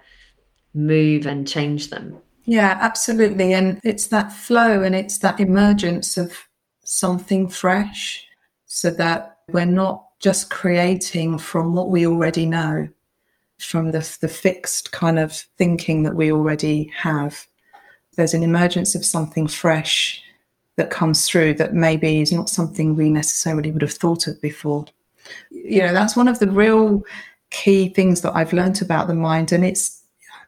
move 0.74 1.26
and 1.26 1.46
change 1.46 1.90
them. 1.90 2.18
Yeah, 2.44 2.76
absolutely. 2.80 3.52
And 3.52 3.80
it's 3.84 4.08
that 4.08 4.32
flow 4.32 4.82
and 4.82 4.94
it's 4.94 5.18
that 5.18 5.38
emergence 5.38 6.16
of 6.16 6.36
something 6.84 7.48
fresh 7.48 8.26
so 8.66 8.90
that 8.90 9.38
we're 9.48 9.64
not 9.64 10.04
just 10.18 10.50
creating 10.50 11.38
from 11.38 11.74
what 11.74 11.90
we 11.90 12.06
already 12.06 12.46
know, 12.46 12.88
from 13.58 13.92
the, 13.92 14.16
the 14.20 14.28
fixed 14.28 14.90
kind 14.92 15.18
of 15.18 15.32
thinking 15.32 16.02
that 16.02 16.16
we 16.16 16.32
already 16.32 16.92
have 16.96 17.46
there's 18.16 18.34
an 18.34 18.42
emergence 18.42 18.94
of 18.94 19.04
something 19.04 19.46
fresh 19.46 20.22
that 20.76 20.90
comes 20.90 21.28
through 21.28 21.54
that 21.54 21.74
maybe 21.74 22.20
is 22.20 22.32
not 22.32 22.48
something 22.48 22.96
we 22.96 23.10
necessarily 23.10 23.70
would 23.70 23.82
have 23.82 23.92
thought 23.92 24.26
of 24.26 24.40
before. 24.40 24.86
You 25.50 25.80
know, 25.82 25.92
that's 25.92 26.16
one 26.16 26.28
of 26.28 26.38
the 26.38 26.50
real 26.50 27.02
key 27.50 27.88
things 27.90 28.22
that 28.22 28.34
I've 28.34 28.52
learned 28.52 28.80
about 28.80 29.06
the 29.06 29.14
mind. 29.14 29.52
And 29.52 29.64
it's, 29.64 30.02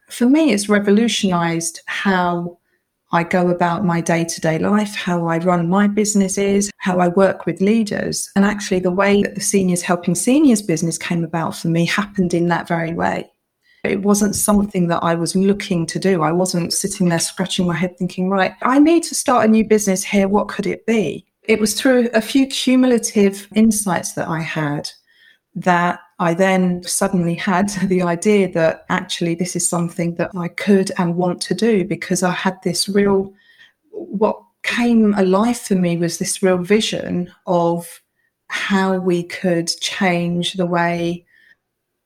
for 0.09 0.25
me, 0.25 0.51
it's 0.51 0.69
revolutionized 0.69 1.81
how 1.85 2.57
I 3.11 3.23
go 3.23 3.49
about 3.49 3.85
my 3.85 4.01
day 4.01 4.25
to 4.25 4.41
day 4.41 4.57
life, 4.57 4.95
how 4.95 5.27
I 5.27 5.37
run 5.37 5.69
my 5.69 5.87
businesses, 5.87 6.71
how 6.77 6.99
I 6.99 7.09
work 7.09 7.45
with 7.45 7.61
leaders. 7.61 8.31
And 8.35 8.43
actually, 8.43 8.79
the 8.79 8.91
way 8.91 9.21
that 9.21 9.35
the 9.35 9.41
Seniors 9.41 9.83
Helping 9.83 10.15
Seniors 10.15 10.63
business 10.63 10.97
came 10.97 11.23
about 11.23 11.55
for 11.55 11.67
me 11.67 11.85
happened 11.85 12.33
in 12.33 12.47
that 12.47 12.67
very 12.67 12.93
way. 12.93 13.29
It 13.83 14.01
wasn't 14.01 14.35
something 14.35 14.87
that 14.87 15.03
I 15.03 15.13
was 15.13 15.35
looking 15.35 15.85
to 15.87 15.99
do. 15.99 16.21
I 16.21 16.31
wasn't 16.31 16.71
sitting 16.71 17.09
there 17.09 17.19
scratching 17.19 17.67
my 17.67 17.75
head 17.75 17.97
thinking, 17.97 18.29
right, 18.29 18.53
I 18.61 18.79
need 18.79 19.03
to 19.03 19.15
start 19.15 19.45
a 19.45 19.51
new 19.51 19.65
business 19.65 20.03
here. 20.03 20.29
What 20.29 20.47
could 20.47 20.65
it 20.65 20.85
be? 20.85 21.25
It 21.43 21.59
was 21.59 21.73
through 21.73 22.09
a 22.13 22.21
few 22.21 22.47
cumulative 22.47 23.47
insights 23.53 24.13
that 24.13 24.29
I 24.29 24.39
had 24.39 24.89
that 25.55 25.99
I 26.19 26.33
then 26.33 26.83
suddenly 26.83 27.35
had 27.35 27.69
the 27.87 28.01
idea 28.01 28.51
that 28.53 28.85
actually 28.89 29.35
this 29.35 29.55
is 29.55 29.67
something 29.67 30.15
that 30.15 30.31
I 30.35 30.47
could 30.47 30.91
and 30.97 31.17
want 31.17 31.41
to 31.41 31.53
do 31.53 31.83
because 31.83 32.23
I 32.23 32.31
had 32.31 32.57
this 32.63 32.87
real, 32.87 33.33
what 33.91 34.41
came 34.63 35.13
alive 35.15 35.57
for 35.57 35.75
me 35.75 35.97
was 35.97 36.17
this 36.17 36.41
real 36.41 36.57
vision 36.57 37.31
of 37.45 38.01
how 38.47 38.97
we 38.97 39.23
could 39.23 39.67
change 39.81 40.53
the 40.53 40.65
way 40.65 41.25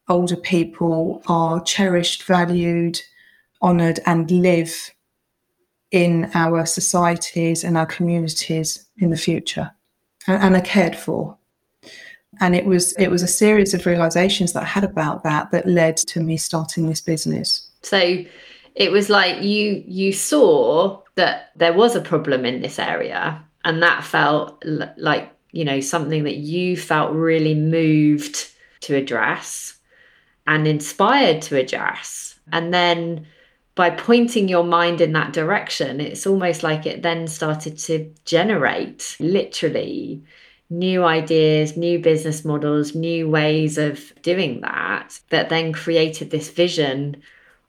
older 0.09 0.35
people 0.35 1.21
are 1.27 1.61
cherished, 1.63 2.23
valued, 2.23 3.01
honoured, 3.61 3.99
and 4.05 4.29
live 4.29 4.91
in 5.91 6.29
our 6.33 6.65
societies 6.65 7.63
and 7.63 7.77
our 7.77 7.85
communities 7.85 8.85
in 8.97 9.09
the 9.09 9.17
future 9.17 9.71
and, 10.27 10.43
and 10.43 10.55
are 10.55 10.61
cared 10.61 10.95
for. 10.95 11.37
And 12.39 12.55
it 12.55 12.65
was 12.65 12.93
it 12.93 13.09
was 13.09 13.23
a 13.23 13.27
series 13.27 13.73
of 13.73 13.85
realizations 13.85 14.53
that 14.53 14.63
I 14.63 14.67
had 14.67 14.83
about 14.83 15.23
that 15.23 15.51
that 15.51 15.67
led 15.67 15.97
to 15.97 16.19
me 16.19 16.37
starting 16.37 16.87
this 16.87 17.01
business. 17.01 17.67
So 17.81 18.23
it 18.75 18.91
was 18.91 19.09
like 19.09 19.41
you 19.41 19.83
you 19.87 20.13
saw 20.13 21.01
that 21.15 21.51
there 21.55 21.73
was 21.73 21.95
a 21.95 22.01
problem 22.01 22.45
in 22.45 22.61
this 22.61 22.77
area 22.77 23.43
and 23.65 23.81
that 23.81 24.03
felt 24.03 24.63
l- 24.65 24.93
like 24.97 25.31
you 25.51 25.65
know, 25.65 25.79
something 25.79 26.23
that 26.23 26.37
you 26.37 26.77
felt 26.77 27.11
really 27.13 27.55
moved 27.55 28.51
to 28.81 28.95
address 28.95 29.76
and 30.47 30.67
inspired 30.67 31.41
to 31.43 31.57
address. 31.57 32.39
And 32.51 32.73
then 32.73 33.27
by 33.75 33.91
pointing 33.91 34.47
your 34.47 34.63
mind 34.63 35.01
in 35.01 35.13
that 35.13 35.33
direction, 35.33 35.99
it's 36.01 36.25
almost 36.25 36.63
like 36.63 36.85
it 36.85 37.03
then 37.03 37.27
started 37.27 37.77
to 37.77 38.11
generate 38.25 39.15
literally 39.19 40.23
new 40.69 41.03
ideas, 41.03 41.77
new 41.77 41.99
business 41.99 42.43
models, 42.43 42.95
new 42.95 43.29
ways 43.29 43.77
of 43.77 44.13
doing 44.21 44.61
that, 44.61 45.19
that 45.29 45.49
then 45.49 45.71
created 45.71 46.31
this 46.31 46.49
vision 46.49 47.21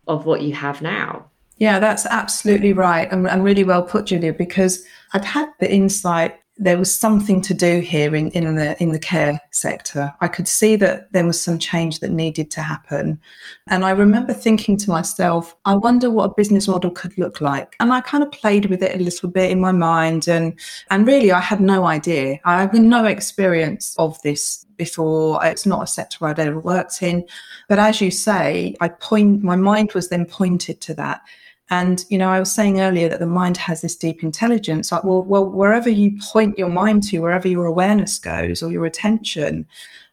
of 0.06 0.24
what 0.24 0.42
you 0.42 0.54
have 0.54 0.80
now. 0.80 1.26
Yeah, 1.58 1.78
that's 1.78 2.06
absolutely 2.06 2.72
right. 2.72 3.10
And, 3.12 3.28
and 3.28 3.44
really 3.44 3.64
well 3.64 3.82
put, 3.82 4.06
Julia, 4.06 4.32
because 4.32 4.84
I'd 5.12 5.24
had 5.24 5.50
the 5.60 5.70
insight 5.70 6.40
there 6.58 6.76
was 6.76 6.94
something 6.94 7.40
to 7.42 7.54
do 7.54 7.80
here 7.80 8.14
in, 8.14 8.30
in 8.32 8.56
the 8.56 8.80
in 8.82 8.92
the 8.92 8.98
care 8.98 9.40
sector. 9.52 10.12
I 10.20 10.28
could 10.28 10.48
see 10.48 10.76
that 10.76 11.12
there 11.12 11.24
was 11.24 11.42
some 11.42 11.58
change 11.58 12.00
that 12.00 12.10
needed 12.10 12.50
to 12.52 12.62
happen. 12.62 13.20
And 13.68 13.84
I 13.84 13.90
remember 13.90 14.32
thinking 14.32 14.76
to 14.78 14.90
myself, 14.90 15.54
I 15.64 15.76
wonder 15.76 16.10
what 16.10 16.30
a 16.30 16.34
business 16.34 16.66
model 16.66 16.90
could 16.90 17.16
look 17.16 17.40
like. 17.40 17.76
And 17.78 17.92
I 17.92 18.00
kind 18.00 18.24
of 18.24 18.32
played 18.32 18.66
with 18.66 18.82
it 18.82 19.00
a 19.00 19.02
little 19.02 19.28
bit 19.28 19.50
in 19.50 19.60
my 19.60 19.72
mind 19.72 20.26
and 20.28 20.58
and 20.90 21.06
really 21.06 21.30
I 21.30 21.40
had 21.40 21.60
no 21.60 21.86
idea. 21.86 22.40
I 22.44 22.62
had 22.62 22.74
no 22.74 23.04
experience 23.04 23.94
of 23.98 24.20
this 24.22 24.66
before. 24.76 25.44
It's 25.44 25.66
not 25.66 25.82
a 25.82 25.86
sector 25.86 26.26
I'd 26.26 26.38
ever 26.40 26.58
worked 26.58 27.02
in. 27.02 27.26
But 27.68 27.78
as 27.78 28.00
you 28.00 28.10
say, 28.10 28.74
I 28.80 28.88
point 28.88 29.42
my 29.42 29.56
mind 29.56 29.92
was 29.92 30.08
then 30.08 30.24
pointed 30.26 30.80
to 30.82 30.94
that. 30.94 31.20
And 31.70 32.04
you 32.08 32.18
know, 32.18 32.30
I 32.30 32.40
was 32.40 32.52
saying 32.52 32.80
earlier 32.80 33.08
that 33.08 33.20
the 33.20 33.26
mind 33.26 33.56
has 33.58 33.80
this 33.80 33.96
deep 33.96 34.22
intelligence. 34.22 34.90
Like, 34.90 35.04
well, 35.04 35.22
well, 35.22 35.44
wherever 35.44 35.90
you 35.90 36.18
point 36.20 36.58
your 36.58 36.70
mind 36.70 37.02
to, 37.04 37.20
wherever 37.20 37.48
your 37.48 37.66
awareness 37.66 38.18
goes 38.18 38.62
or 38.62 38.72
your 38.72 38.86
attention, 38.86 39.66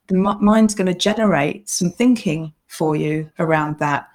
the 0.08 0.16
mind's 0.16 0.76
going 0.76 0.88
to 0.88 0.94
generate 0.94 1.70
some 1.70 1.90
thinking 1.90 2.54
for 2.68 2.96
you 2.96 3.30
around 3.40 3.80
that. 3.80 4.10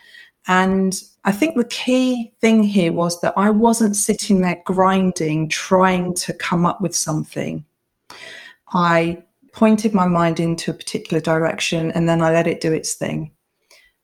And 0.46 1.00
I 1.24 1.32
think 1.32 1.56
the 1.56 1.64
key 1.64 2.32
thing 2.40 2.62
here 2.62 2.92
was 2.92 3.20
that 3.20 3.34
I 3.36 3.50
wasn't 3.50 3.96
sitting 3.96 4.40
there 4.40 4.60
grinding, 4.64 5.48
trying 5.48 6.14
to 6.14 6.32
come 6.32 6.64
up 6.64 6.80
with 6.80 6.94
something. 6.94 7.64
I 8.72 9.22
pointed 9.52 9.94
my 9.94 10.06
mind 10.06 10.40
into 10.40 10.70
a 10.70 10.74
particular 10.74 11.20
direction 11.20 11.90
and 11.92 12.08
then 12.08 12.22
I 12.22 12.32
let 12.32 12.46
it 12.46 12.60
do 12.60 12.72
its 12.72 12.94
thing 12.94 13.32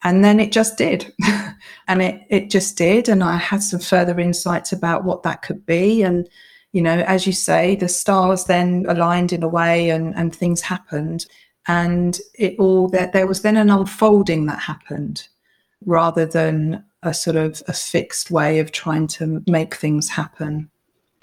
and 0.07 0.25
then 0.25 0.39
it 0.39 0.53
just 0.53 0.79
did. 0.79 1.13
And 1.89 2.03
it 2.03 2.23
it 2.29 2.51
just 2.51 2.77
did. 2.77 3.09
And 3.09 3.23
i 3.23 3.37
had 3.37 3.63
some 3.63 3.79
further 3.79 4.19
insights 4.19 4.73
about 4.73 5.05
what 5.05 5.23
that 5.23 5.43
could 5.43 5.65
be. 5.65 6.03
And 6.03 6.29
you 6.73 6.83
know 6.83 6.99
as 7.15 7.27
you 7.27 7.33
say 7.33 7.77
the 7.77 7.89
stars 7.89 8.45
then 8.45 8.87
aligned 8.89 9.33
in 9.33 9.43
a 9.45 9.49
way 9.49 9.91
and 9.91 10.15
and 10.17 10.35
things 10.35 10.61
happened. 10.61 11.27
And 11.69 12.19
it 12.35 12.57
all 12.59 12.89
there, 12.89 13.11
there 13.13 13.27
was 13.27 13.43
then 13.43 13.57
an 13.57 13.71
unfolding 13.71 14.47
that 14.47 14.59
happened 14.59 15.29
rather 15.85 16.27
than 16.27 16.85
a 17.03 17.15
sort 17.15 17.37
of 17.37 17.63
a 17.69 17.73
fixed 17.73 18.31
way 18.31 18.59
of 18.59 18.73
trying 18.73 19.07
to 19.19 19.43
make 19.47 19.75
things 19.77 20.09
happen. 20.09 20.69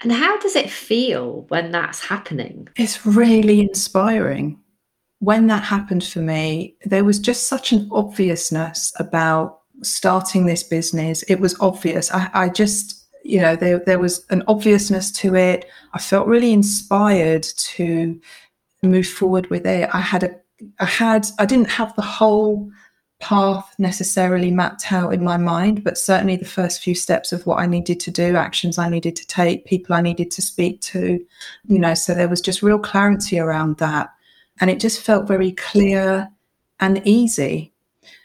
And 0.00 0.12
how 0.12 0.38
does 0.38 0.56
it 0.56 0.70
feel 0.70 1.44
when 1.48 1.72
that's 1.72 2.00
happening? 2.00 2.68
It's 2.76 3.04
really 3.06 3.60
inspiring 3.60 4.58
when 5.24 5.46
that 5.46 5.64
happened 5.64 6.04
for 6.04 6.20
me, 6.20 6.76
there 6.84 7.04
was 7.04 7.18
just 7.18 7.48
such 7.48 7.72
an 7.72 7.88
obviousness 7.90 8.92
about 8.98 9.60
starting 9.82 10.46
this 10.46 10.62
business. 10.62 11.22
It 11.24 11.40
was 11.40 11.58
obvious. 11.60 12.10
I, 12.12 12.30
I 12.34 12.48
just, 12.48 13.06
you 13.24 13.40
know, 13.40 13.56
there, 13.56 13.78
there 13.78 13.98
was 13.98 14.24
an 14.30 14.42
obviousness 14.46 15.10
to 15.12 15.34
it. 15.34 15.66
I 15.94 15.98
felt 15.98 16.26
really 16.26 16.52
inspired 16.52 17.42
to 17.42 18.20
move 18.82 19.08
forward 19.08 19.48
with 19.48 19.66
it. 19.66 19.88
I 19.92 20.00
had 20.00 20.24
a, 20.24 20.36
I 20.78 20.86
had, 20.86 21.26
I 21.38 21.46
didn't 21.46 21.70
have 21.70 21.94
the 21.96 22.02
whole 22.02 22.70
path 23.20 23.74
necessarily 23.78 24.50
mapped 24.50 24.92
out 24.92 25.14
in 25.14 25.24
my 25.24 25.38
mind, 25.38 25.82
but 25.82 25.96
certainly 25.96 26.36
the 26.36 26.44
first 26.44 26.82
few 26.82 26.94
steps 26.94 27.32
of 27.32 27.46
what 27.46 27.58
I 27.58 27.66
needed 27.66 27.98
to 28.00 28.10
do, 28.10 28.36
actions 28.36 28.76
I 28.76 28.90
needed 28.90 29.16
to 29.16 29.26
take, 29.26 29.64
people 29.64 29.94
I 29.94 30.02
needed 30.02 30.30
to 30.32 30.42
speak 30.42 30.82
to, 30.82 31.24
you 31.66 31.78
know, 31.78 31.94
so 31.94 32.14
there 32.14 32.28
was 32.28 32.42
just 32.42 32.62
real 32.62 32.78
clarity 32.78 33.38
around 33.38 33.78
that. 33.78 34.13
And 34.60 34.70
it 34.70 34.80
just 34.80 35.00
felt 35.00 35.28
very 35.28 35.52
clear 35.52 36.30
and 36.80 37.02
easy. 37.06 37.72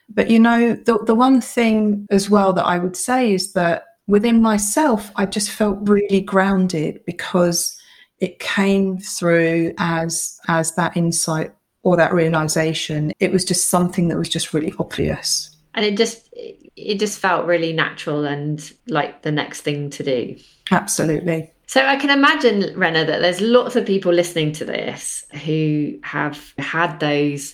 But 0.09 0.29
you 0.29 0.39
know, 0.39 0.73
the, 0.73 0.99
the 1.05 1.15
one 1.15 1.41
thing 1.41 2.07
as 2.09 2.29
well 2.29 2.53
that 2.53 2.65
I 2.65 2.79
would 2.79 2.95
say 2.95 3.33
is 3.33 3.53
that 3.53 3.85
within 4.07 4.41
myself, 4.41 5.11
I 5.15 5.25
just 5.25 5.51
felt 5.51 5.77
really 5.87 6.21
grounded 6.21 7.01
because 7.05 7.79
it 8.19 8.39
came 8.39 8.97
through 8.97 9.73
as 9.77 10.37
as 10.47 10.75
that 10.75 10.97
insight 10.97 11.53
or 11.83 11.95
that 11.95 12.13
realization. 12.13 13.13
It 13.19 13.31
was 13.31 13.45
just 13.45 13.69
something 13.69 14.09
that 14.09 14.17
was 14.17 14.29
just 14.29 14.53
really 14.53 14.73
obvious. 14.79 15.55
And 15.75 15.85
it 15.85 15.95
just 15.95 16.27
it 16.33 16.99
just 16.99 17.19
felt 17.19 17.45
really 17.45 17.71
natural 17.71 18.25
and 18.25 18.71
like 18.87 19.21
the 19.21 19.31
next 19.31 19.61
thing 19.61 19.89
to 19.91 20.03
do. 20.03 20.37
Absolutely. 20.71 21.51
So 21.69 21.85
I 21.85 21.97
can 21.97 22.09
imagine, 22.09 22.73
Rena, 22.75 23.05
that 23.05 23.21
there's 23.21 23.41
lots 23.41 23.75
of 23.75 23.85
people 23.85 24.11
listening 24.11 24.53
to 24.53 24.65
this 24.65 25.23
who 25.45 25.99
have 26.01 26.51
had 26.57 26.99
those 26.99 27.53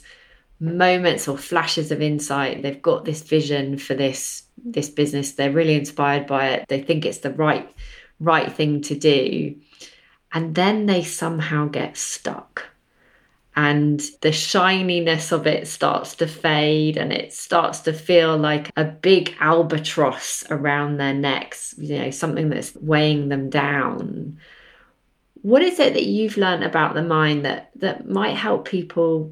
moments 0.62 1.28
or 1.28 1.38
flashes 1.38 1.92
of 1.92 2.02
insight. 2.02 2.62
They've 2.62 2.82
got 2.82 3.04
this 3.04 3.24
vision 3.24 3.78
for 3.78 3.94
this 3.94 4.44
this 4.64 4.88
business. 4.88 5.34
They're 5.34 5.52
really 5.52 5.76
inspired 5.76 6.28
by 6.28 6.48
it. 6.52 6.70
They 6.70 6.82
think 6.82 7.06
it's 7.06 7.18
the 7.18 7.32
right 7.32 7.70
right 8.22 8.50
thing 8.50 8.80
to 8.84 8.96
do. 8.96 9.54
And 10.32 10.56
then 10.56 10.86
they 10.86 11.04
somehow 11.04 11.68
get 11.68 11.98
stuck 11.98 12.70
and 13.56 14.02
the 14.22 14.32
shininess 14.32 15.32
of 15.32 15.48
it 15.48 15.68
starts 15.68 16.16
to 16.16 16.28
fade 16.28 16.98
and 16.98 17.14
it 17.14 17.32
starts 17.32 17.80
to 17.80 17.94
feel 17.94 18.38
like 18.38 18.70
a 18.76 18.84
big 18.84 19.34
albatross 19.40 20.44
around 20.50 20.98
their 20.98 21.14
necks, 21.14 21.74
you 21.78 21.98
know, 21.98 22.12
something 22.12 22.50
that's 22.50 22.76
weighing 22.76 23.30
them 23.30 23.50
down. 23.50 24.38
What 25.42 25.62
is 25.62 25.80
it 25.80 25.94
that 25.94 26.06
you've 26.06 26.38
learned 26.38 26.64
about 26.64 26.96
the 26.96 27.04
mind 27.04 27.46
that 27.46 27.70
that 27.76 28.10
might 28.10 28.36
help 28.36 28.68
people 28.68 29.32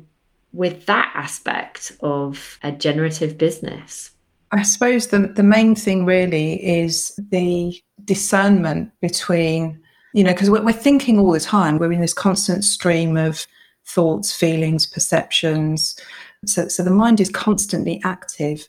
with 0.53 0.85
that 0.85 1.11
aspect 1.15 1.91
of 1.99 2.59
a 2.63 2.71
generative 2.71 3.37
business? 3.37 4.11
I 4.53 4.61
suppose 4.61 5.07
the, 5.07 5.19
the 5.19 5.43
main 5.43 5.75
thing 5.75 6.05
really 6.05 6.63
is 6.63 7.19
the 7.29 7.75
discernment 8.05 8.91
between, 9.01 9.81
you 10.13 10.23
know, 10.23 10.31
because 10.31 10.49
we're, 10.49 10.63
we're 10.63 10.73
thinking 10.73 11.19
all 11.19 11.31
the 11.31 11.39
time, 11.39 11.77
we're 11.77 11.91
in 11.91 12.01
this 12.01 12.13
constant 12.13 12.63
stream 12.63 13.17
of 13.17 13.47
thoughts, 13.85 14.35
feelings, 14.35 14.85
perceptions. 14.85 15.99
So, 16.45 16.67
so 16.67 16.83
the 16.83 16.91
mind 16.91 17.19
is 17.19 17.29
constantly 17.29 18.01
active. 18.03 18.67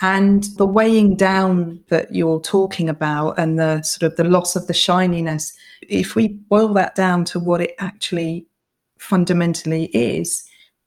And 0.00 0.44
the 0.56 0.66
weighing 0.66 1.16
down 1.16 1.80
that 1.88 2.14
you're 2.14 2.40
talking 2.40 2.88
about 2.88 3.38
and 3.38 3.58
the 3.58 3.82
sort 3.82 4.12
of 4.12 4.16
the 4.16 4.24
loss 4.24 4.54
of 4.54 4.68
the 4.68 4.74
shininess, 4.74 5.52
if 5.82 6.14
we 6.14 6.28
boil 6.28 6.72
that 6.74 6.94
down 6.94 7.24
to 7.26 7.40
what 7.40 7.60
it 7.60 7.74
actually 7.78 8.46
fundamentally 9.00 9.86
is, 9.86 10.44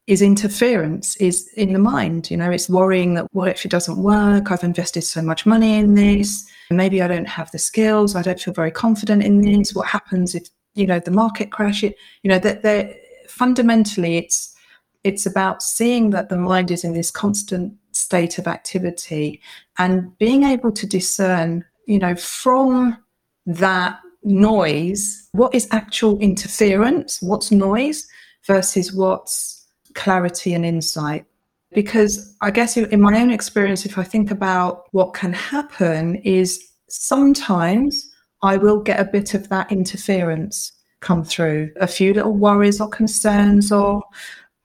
is 0.08 0.22
interference, 0.22 1.16
is 1.18 1.50
in 1.56 1.74
the 1.74 1.80
mind. 1.80 2.32
You 2.32 2.38
know, 2.38 2.52
it's 2.52 2.70
worrying 2.70 3.14
that 3.16 3.28
what 3.34 3.50
if 3.50 3.66
it 3.66 3.72
doesn't 3.72 4.02
work? 4.02 4.50
I've 4.50 4.64
invested 4.64 5.04
so 5.04 5.22
much 5.22 5.46
money 5.46 5.78
in 5.78 5.96
this. 5.96 6.46
Maybe 6.70 7.02
I 7.02 7.08
don't 7.08 7.28
have 7.28 7.52
the 7.52 7.60
skills. 7.60 8.16
I 8.16 8.22
don't 8.22 8.40
feel 8.40 8.54
very 8.54 8.72
confident 8.72 9.24
in 9.24 9.42
this. 9.42 9.76
What 9.76 9.88
happens 9.88 10.36
if, 10.36 10.48
you 10.74 10.88
know, 10.88 11.00
the 11.00 11.12
market 11.12 11.52
crashes? 11.52 11.94
You 12.24 12.30
know, 12.30 12.40
that 12.40 12.64
there 12.64 12.96
fundamentally 13.32 14.18
it's 14.18 14.56
it's 15.04 15.26
about 15.26 15.64
seeing 15.64 16.12
that 16.12 16.30
the 16.30 16.38
mind 16.38 16.70
is 16.70 16.84
in 16.84 16.94
this 16.94 17.10
constant 17.10 17.74
state 17.92 18.38
of 18.38 18.48
activity 18.48 19.42
and 19.78 20.16
being 20.20 20.44
able 20.44 20.72
to 20.72 20.86
discern 20.86 21.66
you 21.88 22.00
know 22.00 22.16
from 22.16 22.98
that 23.46 24.00
noise 24.24 25.28
what 25.32 25.54
is 25.56 25.68
actual 25.72 26.20
interference 26.20 27.22
what's 27.22 27.52
noise 27.52 28.08
versus 28.46 28.92
what's 28.94 29.68
clarity 29.94 30.54
and 30.54 30.66
insight. 30.66 31.26
Because 31.74 32.36
i 32.42 32.52
guess 32.52 32.76
in 32.76 33.00
my 33.00 33.22
own 33.22 33.32
experience 33.32 33.86
if 33.86 33.98
i 33.98 34.04
think 34.04 34.30
about 34.30 34.88
what 34.92 35.14
can 35.14 35.32
happen 35.32 36.16
is 36.18 36.62
sometimes 36.90 38.12
i 38.44 38.58
will 38.58 38.82
get 38.82 39.00
a 39.00 39.06
bit 39.06 39.34
of 39.34 39.48
that 39.48 39.72
interference 39.72 40.74
come 41.02 41.24
through. 41.24 41.72
A 41.82 41.88
few 41.88 42.14
little 42.14 42.34
worries 42.34 42.80
or 42.80 42.88
concerns 42.88 43.72
or 43.72 44.02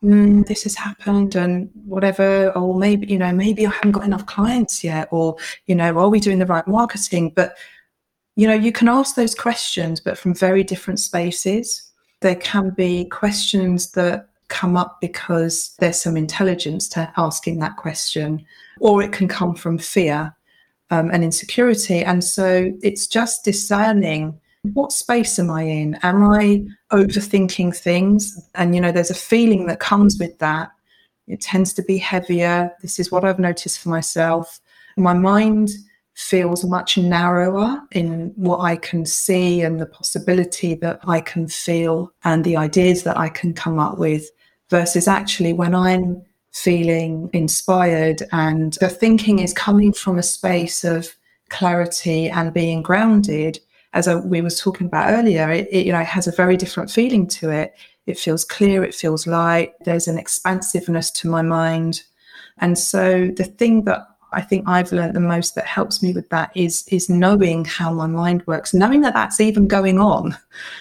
mm, 0.05 0.46
this 0.46 0.62
has 0.62 0.75
happened 0.75 1.35
and 1.35 1.70
whatever, 1.85 2.51
or 2.53 2.75
maybe, 2.79 3.07
you 3.07 3.18
know, 3.18 3.33
maybe 3.33 3.66
I 3.66 3.70
haven't 3.70 3.92
got 3.92 4.05
enough 4.05 4.27
clients 4.27 4.85
yet, 4.85 5.09
or, 5.11 5.37
you 5.66 5.75
know, 5.75 5.99
are 5.99 6.09
we 6.09 6.20
doing 6.20 6.38
the 6.38 6.46
right 6.46 6.66
marketing? 6.66 7.33
But, 7.35 7.57
you 8.37 8.46
know, 8.46 8.55
you 8.55 8.72
can 8.72 8.88
ask 8.88 9.16
those 9.16 9.35
questions, 9.35 10.01
but 10.01 10.18
from 10.18 10.35
very 10.35 10.62
different 10.62 11.01
spaces. 11.01 11.83
There 12.20 12.37
can 12.37 12.70
be 12.70 13.07
questions 13.07 13.92
that 13.92 14.29
come 14.49 14.77
up 14.77 14.99
because 15.01 15.75
there's 15.81 16.01
some 16.01 16.16
intelligence 16.16 16.88
to 16.90 17.12
asking 17.16 17.59
that 17.59 17.77
question, 17.77 18.44
or 18.81 19.03
it 19.03 19.12
can 19.12 19.29
come 19.29 19.55
from 19.55 19.79
fear 19.79 20.35
um, 20.90 21.11
and 21.11 21.25
insecurity. 21.25 22.05
And 22.05 22.22
so 22.22 22.72
it's 22.83 23.07
just 23.07 23.44
discerning 23.44 24.38
what 24.74 24.92
space 24.92 25.38
am 25.38 25.50
I 25.50 25.62
in? 25.62 25.94
Am 26.02 26.22
I 26.24 26.64
overthinking 26.92 27.76
things? 27.76 28.38
And, 28.55 28.74
you 28.74 28.81
know, 28.81 28.92
there's 28.92 29.11
a 29.11 29.14
feeling 29.14 29.66
that 29.66 29.81
comes 29.81 30.18
with 30.18 30.38
that. 30.38 30.70
It 31.26 31.40
tends 31.40 31.72
to 31.74 31.83
be 31.83 31.98
heavier. 31.98 32.72
This 32.83 32.98
is 32.98 33.11
what 33.11 33.24
I've 33.24 33.38
noticed 33.38 33.81
for 33.81 33.88
myself. 33.88 34.61
My 34.96 35.14
mind 35.14 35.70
feels 36.14 36.64
much 36.64 36.96
narrower 36.96 37.83
in 37.92 38.33
what 38.37 38.61
I 38.61 38.76
can 38.76 39.05
see 39.05 39.61
and 39.61 39.79
the 39.79 39.87
possibility 39.87 40.74
that 40.74 41.00
I 41.07 41.20
can 41.20 41.46
feel 41.46 42.11
and 42.24 42.42
the 42.42 42.57
ideas 42.57 43.02
that 43.02 43.18
I 43.18 43.29
can 43.29 43.52
come 43.52 43.79
up 43.79 43.98
with 43.98 44.31
versus 44.70 45.07
actually 45.07 45.52
when 45.52 45.74
I'm 45.74 46.22
feeling 46.52 47.29
inspired 47.35 48.22
and 48.33 48.79
the 48.81 48.88
thinking 48.88 49.40
is 49.40 49.52
coming 49.52 49.92
from 49.92 50.16
a 50.16 50.22
space 50.22 50.85
of 50.85 51.14
clarity 51.50 52.31
and 52.31 52.55
being 52.55 52.83
grounded 52.83 53.61
as 53.92 54.09
I, 54.09 54.16
we 54.16 54.40
was 54.40 54.61
talking 54.61 54.87
about 54.87 55.12
earlier 55.12 55.51
it, 55.51 55.68
it 55.70 55.87
you 55.87 55.92
know 55.92 56.05
has 56.05 56.27
a 56.27 56.33
very 56.33 56.57
different 56.57 56.90
feeling 56.90 57.27
to 57.29 57.51
it 57.51 57.75
it 58.07 58.18
feels 58.18 58.44
clear 58.44 58.85
it 58.85 58.94
feels 58.94 59.27
light 59.27 59.72
there's 59.85 60.09
an 60.09 60.18
expansiveness 60.18 61.11
to 61.12 61.29
my 61.29 61.42
mind 61.42 62.03
and 62.59 62.79
so 62.79 63.29
the 63.37 63.44
thing 63.44 63.85
that 63.85 64.07
I 64.33 64.42
think 64.42 64.68
I've 64.68 64.92
learned 64.92 65.14
the 65.14 65.20
most 65.20 65.55
that 65.55 65.66
helps 65.66 66.03
me 66.03 66.12
with 66.12 66.29
that 66.31 66.51
is 66.55 66.87
is 66.88 67.09
knowing 67.09 67.64
how 67.64 67.92
my 67.92 68.07
mind 68.07 68.46
works, 68.46 68.75
knowing 68.75 69.01
that 69.03 69.14
that's 69.14 69.40
even 69.40 69.68
going 69.68 69.99
on, 69.99 70.37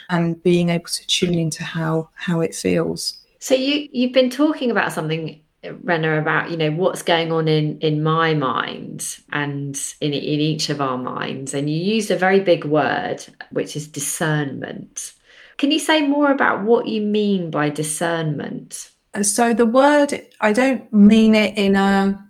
and 0.10 0.41
being 0.44 0.70
able 0.70 0.88
to 0.88 1.08
tune 1.08 1.36
into 1.36 1.63
how 1.63 2.10
how 2.15 2.41
it 2.41 2.56
feels. 2.56 3.18
So 3.39 3.56
you 3.56 3.88
you've 3.91 4.13
been 4.13 4.30
talking 4.30 4.72
about 4.72 4.91
something, 4.91 5.39
Rena, 5.84 6.19
about 6.19 6.51
you 6.51 6.58
know 6.58 6.71
what's 6.71 7.01
going 7.01 7.32
on 7.32 7.47
in 7.47 7.80
in 7.80 8.04
my 8.04 8.34
mind 8.34 9.17
and 9.32 9.80
in 10.01 10.13
in 10.13 10.39
each 10.39 10.69
of 10.69 10.82
our 10.82 10.97
minds, 10.97 11.54
and 11.54 11.69
you 11.69 11.78
used 11.78 12.12
a 12.12 12.17
very 12.17 12.39
big 12.39 12.65
word, 12.65 13.25
which 13.51 13.75
is 13.75 13.88
discernment. 13.88 15.13
Can 15.58 15.71
you 15.71 15.80
say 15.80 16.06
more 16.06 16.32
about 16.32 16.63
what 16.63 16.88
you 16.88 17.01
mean 17.01 17.49
by 17.49 17.69
discernment? 17.69 18.91
Uh, 19.13 19.23
so 19.23 19.54
the 19.54 19.65
word, 19.65 20.21
I 20.41 20.51
don't 20.51 20.91
mean 20.91 21.36
it 21.36 21.58
in 21.58 21.75
a 21.75 22.21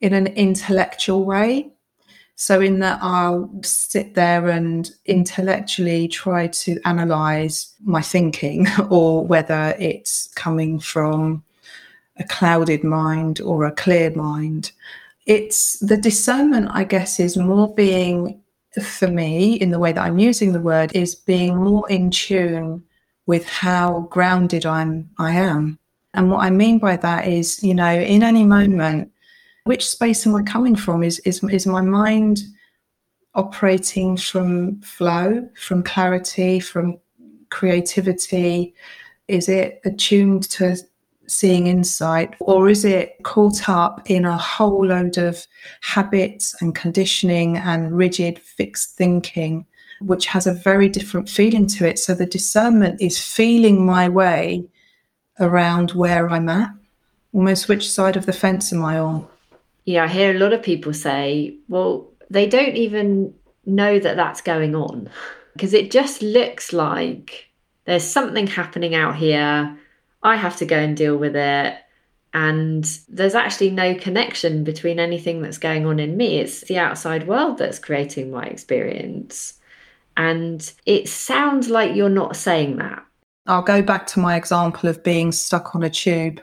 in 0.00 0.12
an 0.14 0.26
intellectual 0.28 1.24
way. 1.24 1.72
So, 2.34 2.60
in 2.60 2.80
that, 2.80 2.98
I'll 3.02 3.48
sit 3.62 4.14
there 4.14 4.48
and 4.48 4.90
intellectually 5.04 6.08
try 6.08 6.48
to 6.48 6.80
analyze 6.84 7.72
my 7.84 8.02
thinking, 8.02 8.66
or 8.90 9.24
whether 9.24 9.76
it's 9.78 10.28
coming 10.34 10.80
from 10.80 11.44
a 12.18 12.24
clouded 12.24 12.84
mind 12.84 13.40
or 13.40 13.64
a 13.64 13.72
clear 13.72 14.10
mind. 14.10 14.72
It's 15.26 15.78
the 15.78 15.96
discernment, 15.96 16.68
I 16.72 16.84
guess, 16.84 17.20
is 17.20 17.36
more 17.36 17.74
being, 17.74 18.40
for 18.82 19.08
me, 19.08 19.54
in 19.54 19.70
the 19.70 19.78
way 19.78 19.92
that 19.92 20.04
I'm 20.04 20.18
using 20.18 20.52
the 20.52 20.60
word, 20.60 20.94
is 20.94 21.14
being 21.14 21.56
more 21.56 21.88
in 21.88 22.10
tune 22.10 22.82
with 23.26 23.46
how 23.46 24.08
grounded 24.10 24.66
I'm, 24.66 25.08
I 25.18 25.32
am. 25.32 25.78
And 26.14 26.30
what 26.30 26.40
I 26.40 26.50
mean 26.50 26.78
by 26.78 26.96
that 26.96 27.26
is, 27.26 27.62
you 27.62 27.74
know, 27.74 27.92
in 27.92 28.22
any 28.22 28.44
moment, 28.44 29.10
which 29.64 29.88
space 29.88 30.26
am 30.26 30.34
I 30.34 30.42
coming 30.42 30.76
from? 30.76 31.02
Is 31.02 31.20
is 31.20 31.42
is 31.44 31.66
my 31.66 31.80
mind 31.80 32.42
operating 33.34 34.16
from 34.16 34.80
flow, 34.82 35.48
from 35.54 35.82
clarity, 35.82 36.60
from 36.60 36.98
creativity? 37.50 38.74
Is 39.28 39.48
it 39.48 39.80
attuned 39.84 40.50
to 40.50 40.76
seeing 41.32 41.66
insight, 41.66 42.34
or 42.40 42.68
is 42.68 42.84
it 42.84 43.16
caught 43.22 43.68
up 43.68 44.02
in 44.10 44.24
a 44.24 44.36
whole 44.36 44.86
load 44.86 45.18
of 45.18 45.46
habits 45.80 46.54
and 46.60 46.74
conditioning 46.74 47.56
and 47.56 47.96
rigid 47.96 48.38
fixed 48.38 48.96
thinking, 48.96 49.66
which 50.00 50.26
has 50.26 50.46
a 50.46 50.54
very 50.54 50.88
different 50.88 51.28
feeling 51.28 51.66
to 51.68 51.86
it? 51.86 51.98
So 51.98 52.14
the 52.14 52.26
discernment 52.26 53.00
is 53.00 53.18
feeling 53.18 53.84
my 53.84 54.08
way 54.08 54.64
around 55.40 55.92
where 55.92 56.28
I'm 56.30 56.48
at, 56.48 56.70
almost 57.32 57.68
which 57.68 57.90
side 57.90 58.16
of 58.16 58.26
the 58.26 58.32
fence 58.32 58.72
am 58.72 58.84
I 58.84 58.98
on? 58.98 59.26
yeah, 59.84 60.04
I 60.04 60.08
hear 60.08 60.34
a 60.34 60.38
lot 60.38 60.52
of 60.52 60.62
people 60.62 60.94
say, 60.94 61.56
well, 61.68 62.08
they 62.30 62.46
don't 62.46 62.76
even 62.76 63.34
know 63.66 63.98
that 63.98 64.16
that's 64.16 64.40
going 64.40 64.74
on 64.74 65.10
because 65.52 65.74
it 65.74 65.90
just 65.90 66.22
looks 66.22 66.72
like 66.72 67.48
there's 67.84 68.04
something 68.04 68.46
happening 68.46 68.94
out 68.94 69.16
here. 69.16 69.76
I 70.22 70.36
have 70.36 70.56
to 70.58 70.66
go 70.66 70.78
and 70.78 70.96
deal 70.96 71.16
with 71.16 71.36
it. 71.36 71.76
And 72.34 72.84
there's 73.08 73.34
actually 73.34 73.70
no 73.70 73.94
connection 73.94 74.64
between 74.64 74.98
anything 74.98 75.42
that's 75.42 75.58
going 75.58 75.84
on 75.84 76.00
in 76.00 76.16
me. 76.16 76.38
It's 76.38 76.62
the 76.62 76.78
outside 76.78 77.26
world 77.26 77.58
that's 77.58 77.78
creating 77.78 78.30
my 78.30 78.44
experience. 78.44 79.54
And 80.16 80.72
it 80.86 81.08
sounds 81.08 81.68
like 81.68 81.94
you're 81.94 82.08
not 82.08 82.36
saying 82.36 82.76
that. 82.76 83.04
I'll 83.46 83.62
go 83.62 83.82
back 83.82 84.06
to 84.08 84.20
my 84.20 84.36
example 84.36 84.88
of 84.88 85.02
being 85.02 85.32
stuck 85.32 85.74
on 85.74 85.82
a 85.82 85.90
tube 85.90 86.40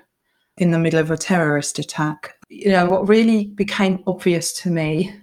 in 0.57 0.71
the 0.71 0.79
middle 0.79 0.99
of 0.99 1.09
a 1.09 1.17
terrorist 1.17 1.79
attack 1.79 2.35
you 2.49 2.71
know, 2.71 2.87
what 2.87 3.07
really 3.07 3.45
became 3.45 4.03
obvious 4.07 4.51
to 4.61 4.69
me 4.69 5.15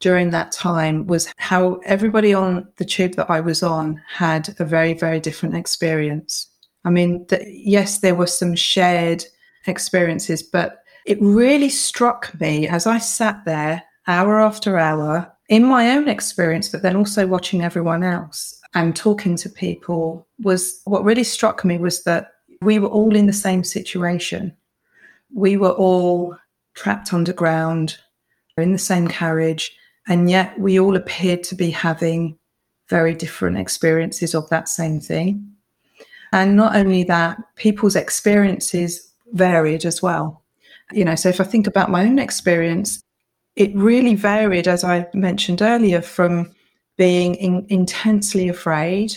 during 0.00 0.30
that 0.30 0.50
time 0.50 1.06
was 1.06 1.32
how 1.36 1.74
everybody 1.84 2.32
on 2.32 2.66
the 2.76 2.84
tube 2.86 3.14
that 3.16 3.30
I 3.30 3.40
was 3.40 3.62
on 3.62 4.02
had 4.08 4.54
a 4.58 4.64
very, 4.64 4.94
very 4.94 5.20
different 5.20 5.56
experience. 5.56 6.48
I 6.84 6.90
mean, 6.90 7.26
the, 7.28 7.44
yes, 7.46 7.98
there 7.98 8.14
were 8.14 8.26
some 8.26 8.54
shared 8.54 9.24
experiences, 9.66 10.42
but 10.42 10.82
it 11.06 11.18
really 11.20 11.68
struck 11.68 12.38
me 12.40 12.68
as 12.68 12.86
I 12.86 12.98
sat 12.98 13.44
there 13.44 13.82
hour 14.06 14.40
after 14.40 14.78
hour 14.78 15.30
in 15.48 15.64
my 15.64 15.90
own 15.90 16.08
experience, 16.08 16.68
but 16.68 16.82
then 16.82 16.96
also 16.96 17.26
watching 17.26 17.62
everyone 17.62 18.02
else 18.02 18.60
and 18.74 18.94
talking 18.94 19.36
to 19.36 19.48
people 19.48 20.26
was 20.40 20.80
what 20.84 21.04
really 21.04 21.24
struck 21.24 21.64
me 21.64 21.76
was 21.78 22.04
that 22.04 22.32
we 22.62 22.78
were 22.78 22.88
all 22.88 23.16
in 23.16 23.26
the 23.26 23.32
same 23.32 23.64
situation. 23.64 24.56
We 25.34 25.56
were 25.56 25.72
all 25.72 26.36
trapped 26.74 27.12
underground, 27.12 27.98
in 28.56 28.72
the 28.72 28.78
same 28.78 29.08
carriage, 29.08 29.74
and 30.06 30.30
yet 30.30 30.58
we 30.58 30.78
all 30.78 30.96
appeared 30.96 31.42
to 31.44 31.54
be 31.54 31.70
having 31.70 32.38
very 32.88 33.14
different 33.14 33.58
experiences 33.58 34.34
of 34.34 34.48
that 34.50 34.68
same 34.68 35.00
thing. 35.00 35.50
And 36.32 36.56
not 36.56 36.76
only 36.76 37.04
that, 37.04 37.38
people's 37.56 37.96
experiences 37.96 39.12
varied 39.32 39.84
as 39.84 40.02
well. 40.02 40.42
You 40.92 41.04
know, 41.04 41.14
so 41.14 41.28
if 41.28 41.40
I 41.40 41.44
think 41.44 41.66
about 41.66 41.90
my 41.90 42.04
own 42.04 42.18
experience, 42.18 43.02
it 43.56 43.74
really 43.74 44.14
varied, 44.14 44.68
as 44.68 44.84
I 44.84 45.06
mentioned 45.14 45.62
earlier, 45.62 46.00
from 46.00 46.52
being 46.96 47.34
in, 47.36 47.66
intensely 47.68 48.48
afraid 48.48 49.16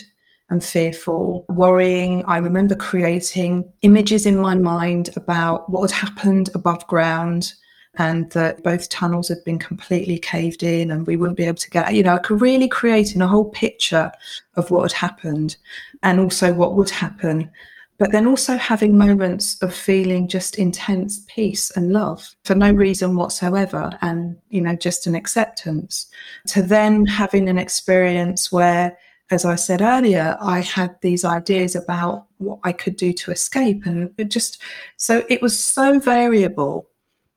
and 0.50 0.62
fearful, 0.62 1.44
worrying. 1.48 2.24
I 2.26 2.38
remember 2.38 2.74
creating 2.74 3.72
images 3.82 4.26
in 4.26 4.36
my 4.36 4.54
mind 4.54 5.10
about 5.16 5.70
what 5.70 5.90
had 5.90 6.08
happened 6.08 6.50
above 6.54 6.86
ground 6.86 7.54
and 7.96 8.30
that 8.30 8.62
both 8.62 8.88
tunnels 8.88 9.28
had 9.28 9.42
been 9.44 9.58
completely 9.58 10.18
caved 10.18 10.62
in 10.62 10.90
and 10.90 11.06
we 11.06 11.16
wouldn't 11.16 11.36
be 11.36 11.44
able 11.44 11.56
to 11.58 11.70
get, 11.70 11.94
you 11.94 12.02
know, 12.02 12.18
really 12.30 12.68
create 12.68 13.14
in 13.14 13.22
a 13.22 13.28
whole 13.28 13.50
picture 13.50 14.10
of 14.56 14.70
what 14.70 14.82
had 14.82 14.92
happened 14.92 15.56
and 16.02 16.20
also 16.20 16.52
what 16.52 16.74
would 16.74 16.90
happen. 16.90 17.50
But 17.98 18.10
then 18.10 18.26
also 18.26 18.56
having 18.56 18.98
moments 18.98 19.62
of 19.62 19.72
feeling 19.72 20.26
just 20.26 20.58
intense 20.58 21.24
peace 21.28 21.70
and 21.76 21.92
love 21.92 22.34
for 22.44 22.56
no 22.56 22.72
reason 22.72 23.14
whatsoever, 23.14 23.96
and, 24.02 24.36
you 24.48 24.60
know, 24.60 24.74
just 24.74 25.06
an 25.06 25.14
acceptance. 25.14 26.06
To 26.48 26.60
then 26.60 27.06
having 27.06 27.48
an 27.48 27.56
experience 27.56 28.50
where 28.50 28.98
as 29.30 29.44
I 29.44 29.54
said 29.54 29.80
earlier, 29.80 30.36
I 30.40 30.60
had 30.60 30.96
these 31.00 31.24
ideas 31.24 31.74
about 31.74 32.26
what 32.38 32.58
I 32.62 32.72
could 32.72 32.96
do 32.96 33.12
to 33.12 33.30
escape. 33.30 33.86
And 33.86 34.10
just, 34.28 34.60
so 34.96 35.24
it 35.28 35.40
was 35.40 35.58
so 35.58 35.98
variable. 35.98 36.88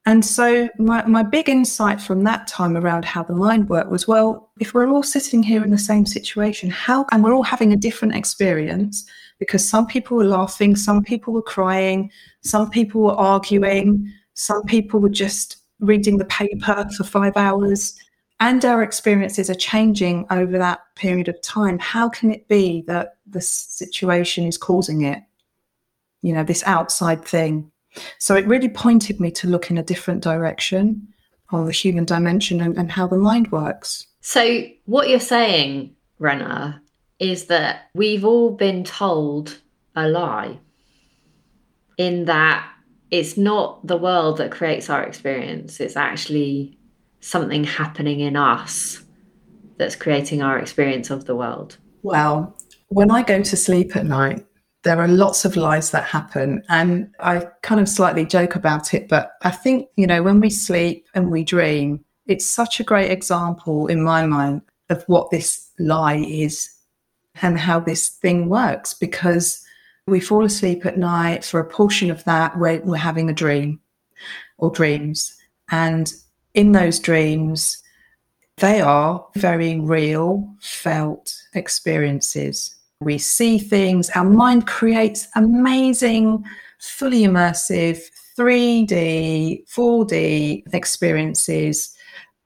And 0.07 0.23
so 0.23 0.69
my, 0.79 1.05
my 1.05 1.21
big 1.21 1.49
insight 1.49 1.99
from 1.99 2.23
that 2.23 2.47
time 2.47 2.77
around 2.77 3.03
how 3.03 3.23
the 3.23 3.35
mind 3.35 3.67
worked 3.67 3.91
was 3.91 4.07
well, 4.07 4.49
if 4.57 4.73
we're 4.73 4.87
all 4.89 5.03
sitting 5.03 5.43
here 5.43 5.61
in 5.65 5.69
the 5.69 5.77
same 5.77 6.05
situation, 6.05 6.69
how, 6.69 7.05
and 7.11 7.25
we're 7.25 7.33
all 7.33 7.43
having 7.43 7.73
a 7.73 7.75
different 7.75 8.15
experience 8.15 9.05
because 9.37 9.67
some 9.67 9.85
people 9.85 10.15
were 10.15 10.23
laughing, 10.23 10.77
some 10.77 11.03
people 11.03 11.33
were 11.33 11.41
crying, 11.41 12.09
some 12.41 12.69
people 12.69 13.01
were 13.01 13.15
arguing, 13.15 14.09
some 14.33 14.63
people 14.63 15.01
were 15.01 15.09
just 15.09 15.57
reading 15.81 16.19
the 16.19 16.25
paper 16.25 16.87
for 16.95 17.03
five 17.03 17.35
hours 17.35 17.93
and 18.39 18.63
our 18.63 18.83
experiences 18.83 19.49
are 19.49 19.55
changing 19.55 20.25
over 20.29 20.57
that 20.57 20.79
period 20.95 21.27
of 21.27 21.41
time, 21.41 21.79
how 21.79 22.07
can 22.07 22.31
it 22.31 22.47
be 22.47 22.81
that 22.87 23.17
the 23.25 23.41
situation 23.41 24.45
is 24.45 24.57
causing 24.57 25.01
it? 25.01 25.21
You 26.21 26.31
know, 26.31 26.45
this 26.45 26.63
outside 26.65 27.25
thing. 27.25 27.73
So 28.19 28.35
it 28.35 28.47
really 28.47 28.69
pointed 28.69 29.19
me 29.19 29.31
to 29.31 29.47
look 29.47 29.71
in 29.71 29.77
a 29.77 29.83
different 29.83 30.23
direction 30.23 31.07
on 31.49 31.65
the 31.65 31.71
human 31.71 32.05
dimension 32.05 32.61
and, 32.61 32.77
and 32.77 32.91
how 32.91 33.07
the 33.07 33.17
mind 33.17 33.51
works. 33.51 34.05
So, 34.21 34.65
what 34.85 35.09
you're 35.09 35.19
saying, 35.19 35.95
Rena, 36.19 36.81
is 37.19 37.45
that 37.45 37.89
we've 37.93 38.25
all 38.25 38.51
been 38.51 38.83
told 38.83 39.59
a 39.95 40.07
lie 40.09 40.59
in 41.97 42.25
that 42.25 42.69
it's 43.09 43.37
not 43.37 43.85
the 43.87 43.97
world 43.97 44.37
that 44.37 44.51
creates 44.51 44.89
our 44.89 45.03
experience, 45.03 45.79
it's 45.79 45.95
actually 45.95 46.77
something 47.21 47.63
happening 47.63 48.19
in 48.19 48.35
us 48.35 49.03
that's 49.77 49.95
creating 49.95 50.41
our 50.41 50.59
experience 50.59 51.09
of 51.09 51.25
the 51.25 51.35
world. 51.35 51.77
Well, 52.03 52.55
when 52.89 53.11
I 53.11 53.23
go 53.23 53.41
to 53.41 53.57
sleep 53.57 53.95
at 53.95 54.05
night, 54.05 54.45
there 54.87 55.01
are 55.01 55.07
lots 55.09 55.43
of 55.43 55.57
lies 55.57 55.91
that 55.91 56.05
happen. 56.05 56.63
And 56.69 57.13
I 57.19 57.45
kind 57.61 57.81
of 57.81 57.89
slightly 57.89 58.25
joke 58.25 58.55
about 58.55 58.93
it, 58.93 59.09
but 59.09 59.33
I 59.41 59.51
think, 59.51 59.89
you 59.97 60.07
know, 60.07 60.23
when 60.23 60.39
we 60.39 60.49
sleep 60.49 61.05
and 61.13 61.29
we 61.29 61.43
dream, 61.43 62.05
it's 62.25 62.45
such 62.45 62.79
a 62.79 62.85
great 62.85 63.11
example 63.11 63.87
in 63.87 64.01
my 64.01 64.25
mind 64.25 64.61
of 64.89 65.03
what 65.07 65.29
this 65.29 65.69
lie 65.77 66.23
is 66.25 66.69
and 67.41 67.59
how 67.59 67.81
this 67.81 68.07
thing 68.07 68.47
works 68.47 68.93
because 68.93 69.61
we 70.07 70.21
fall 70.21 70.45
asleep 70.45 70.85
at 70.85 70.97
night 70.97 71.43
for 71.43 71.59
a 71.59 71.69
portion 71.69 72.09
of 72.09 72.23
that 72.23 72.57
we're, 72.57 72.79
we're 72.79 72.95
having 72.95 73.29
a 73.29 73.33
dream 73.33 73.81
or 74.57 74.71
dreams 74.71 75.35
and 75.69 76.13
in 76.53 76.71
those 76.71 76.97
dreams 76.97 77.83
they 78.55 78.79
are 78.79 79.27
very 79.35 79.79
real 79.81 80.49
felt 80.61 81.35
experiences 81.53 82.76
we 82.99 83.17
see 83.17 83.57
things. 83.57 84.09
Our 84.11 84.25
mind 84.25 84.67
creates 84.67 85.27
amazing 85.35 86.43
fully 86.79 87.21
immersive 87.21 88.01
3d 88.37 89.67
4d 89.67 90.73
experiences 90.73 91.95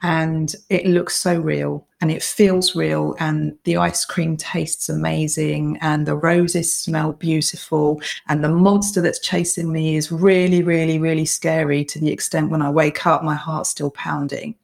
and 0.03 0.55
it 0.69 0.85
looks 0.85 1.15
so 1.17 1.37
real 1.37 1.85
and 1.99 2.09
it 2.09 2.23
feels 2.23 2.75
real 2.75 3.13
and 3.19 3.57
the 3.65 3.75
ice 3.75 4.05
cream 4.05 4.37
tastes 4.37 4.87
amazing 4.87 5.77
and 5.81 6.05
the 6.05 6.15
roses 6.15 6.73
smell 6.73 7.11
beautiful 7.11 8.01
and 8.29 8.41
the 8.41 8.49
monster 8.49 9.01
that's 9.01 9.19
chasing 9.19 9.71
me 9.71 9.97
is 9.97 10.13
really 10.13 10.63
really 10.63 10.97
really 10.97 11.25
scary 11.25 11.83
to 11.83 11.99
the 11.99 12.11
extent 12.11 12.49
when 12.49 12.61
i 12.61 12.69
wake 12.69 13.05
up 13.05 13.21
my 13.21 13.35
heart's 13.35 13.69
still 13.69 13.91
pounding. 13.91 14.55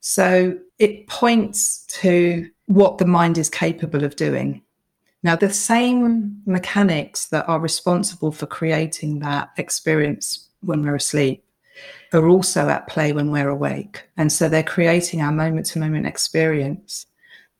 So 0.00 0.58
it 0.78 1.06
points 1.06 1.84
to 2.00 2.48
what 2.66 2.98
the 2.98 3.04
mind 3.04 3.38
is 3.38 3.48
capable 3.48 4.04
of 4.04 4.16
doing 4.16 4.62
now 5.22 5.36
the 5.36 5.50
same 5.50 6.40
mechanics 6.46 7.26
that 7.26 7.48
are 7.48 7.60
responsible 7.60 8.32
for 8.32 8.46
creating 8.46 9.18
that 9.20 9.50
experience 9.56 10.48
when 10.60 10.82
we're 10.82 10.96
asleep 10.96 11.44
are 12.12 12.28
also 12.28 12.68
at 12.68 12.88
play 12.88 13.12
when 13.12 13.30
we're 13.30 13.48
awake. 13.48 14.08
And 14.16 14.32
so 14.32 14.48
they're 14.48 14.62
creating 14.62 15.20
our 15.20 15.32
moment 15.32 15.66
to 15.66 15.78
moment 15.78 16.06
experience. 16.06 17.06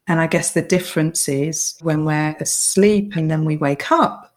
And 0.07 0.21
I 0.21 0.27
guess 0.27 0.53
the 0.53 0.63
difference 0.63 1.29
is 1.29 1.77
when 1.83 2.05
we're 2.05 2.37
asleep 2.41 3.15
and 3.17 3.31
then 3.31 3.45
we 3.45 3.57
wake 3.57 3.93
up, 3.93 4.35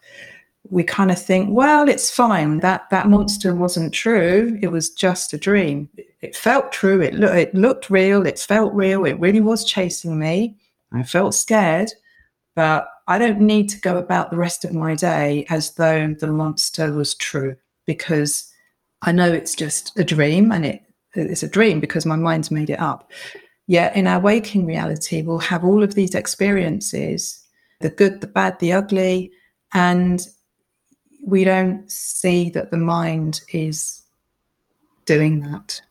we 0.69 0.83
kind 0.83 1.11
of 1.11 1.21
think, 1.21 1.49
well, 1.51 1.87
it's 1.87 2.11
fine. 2.11 2.59
That 2.59 2.89
that 2.91 3.09
monster 3.09 3.55
wasn't 3.55 3.93
true. 3.93 4.57
It 4.61 4.67
was 4.67 4.89
just 4.89 5.33
a 5.33 5.37
dream. 5.37 5.89
It 6.21 6.35
felt 6.35 6.71
true. 6.71 7.01
It, 7.01 7.15
it 7.15 7.55
looked 7.55 7.89
real. 7.89 8.25
It 8.25 8.39
felt 8.39 8.73
real. 8.73 9.05
It 9.05 9.19
really 9.19 9.41
was 9.41 9.65
chasing 9.65 10.19
me. 10.19 10.57
I 10.93 11.03
felt 11.03 11.33
scared, 11.33 11.89
but 12.53 12.87
I 13.11 13.17
don't 13.17 13.41
need 13.41 13.67
to 13.71 13.81
go 13.81 13.97
about 13.97 14.31
the 14.31 14.37
rest 14.37 14.63
of 14.63 14.71
my 14.71 14.95
day 14.95 15.45
as 15.49 15.71
though 15.71 16.15
the 16.17 16.27
monster 16.27 16.93
was 16.93 17.13
true 17.13 17.57
because 17.85 18.49
I 19.01 19.11
know 19.11 19.29
it's 19.29 19.53
just 19.53 19.99
a 19.99 20.05
dream 20.05 20.49
and 20.49 20.65
it, 20.65 20.81
it's 21.13 21.43
a 21.43 21.49
dream 21.49 21.81
because 21.81 22.05
my 22.05 22.15
mind's 22.15 22.51
made 22.51 22.69
it 22.69 22.79
up. 22.79 23.11
Yet 23.67 23.97
in 23.97 24.07
our 24.07 24.21
waking 24.21 24.65
reality, 24.65 25.23
we'll 25.23 25.39
have 25.39 25.65
all 25.65 25.83
of 25.83 25.93
these 25.93 26.15
experiences 26.15 27.45
the 27.81 27.89
good, 27.89 28.21
the 28.21 28.27
bad, 28.27 28.57
the 28.59 28.71
ugly, 28.71 29.33
and 29.73 30.25
we 31.25 31.43
don't 31.43 31.91
see 31.91 32.49
that 32.51 32.71
the 32.71 32.77
mind 32.77 33.41
is 33.51 34.03
doing 35.03 35.41
that. 35.41 35.81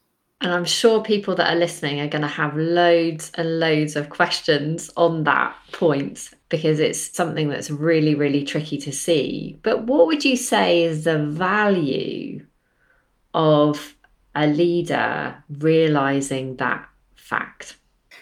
And 0.41 0.55
I'm 0.55 0.65
sure 0.65 1.03
people 1.03 1.35
that 1.35 1.53
are 1.53 1.59
listening 1.59 2.01
are 2.01 2.09
going 2.09 2.23
to 2.23 2.29
have 2.29 2.57
loads 2.57 3.31
and 3.35 3.61
loads 3.61 3.95
of 3.95 4.09
questions 4.09 4.91
on 4.97 5.25
that 5.25 5.55
point 5.73 6.31
because 6.51 6.81
it's 6.81 7.01
something 7.17 7.49
that's 7.49 7.71
really, 7.71 8.15
really 8.15 8.45
tricky 8.45 8.77
to 8.77 8.93
see. 8.93 9.59
But 9.63 9.85
what 9.85 10.07
would 10.07 10.25
you 10.25 10.37
say 10.37 10.85
is 10.85 11.05
the 11.05 11.19
value 11.19 12.45
of 13.33 13.97
a 14.35 14.47
leader 14.47 15.43
realizing 15.49 16.57
that 16.57 16.87
fact? 17.15 17.77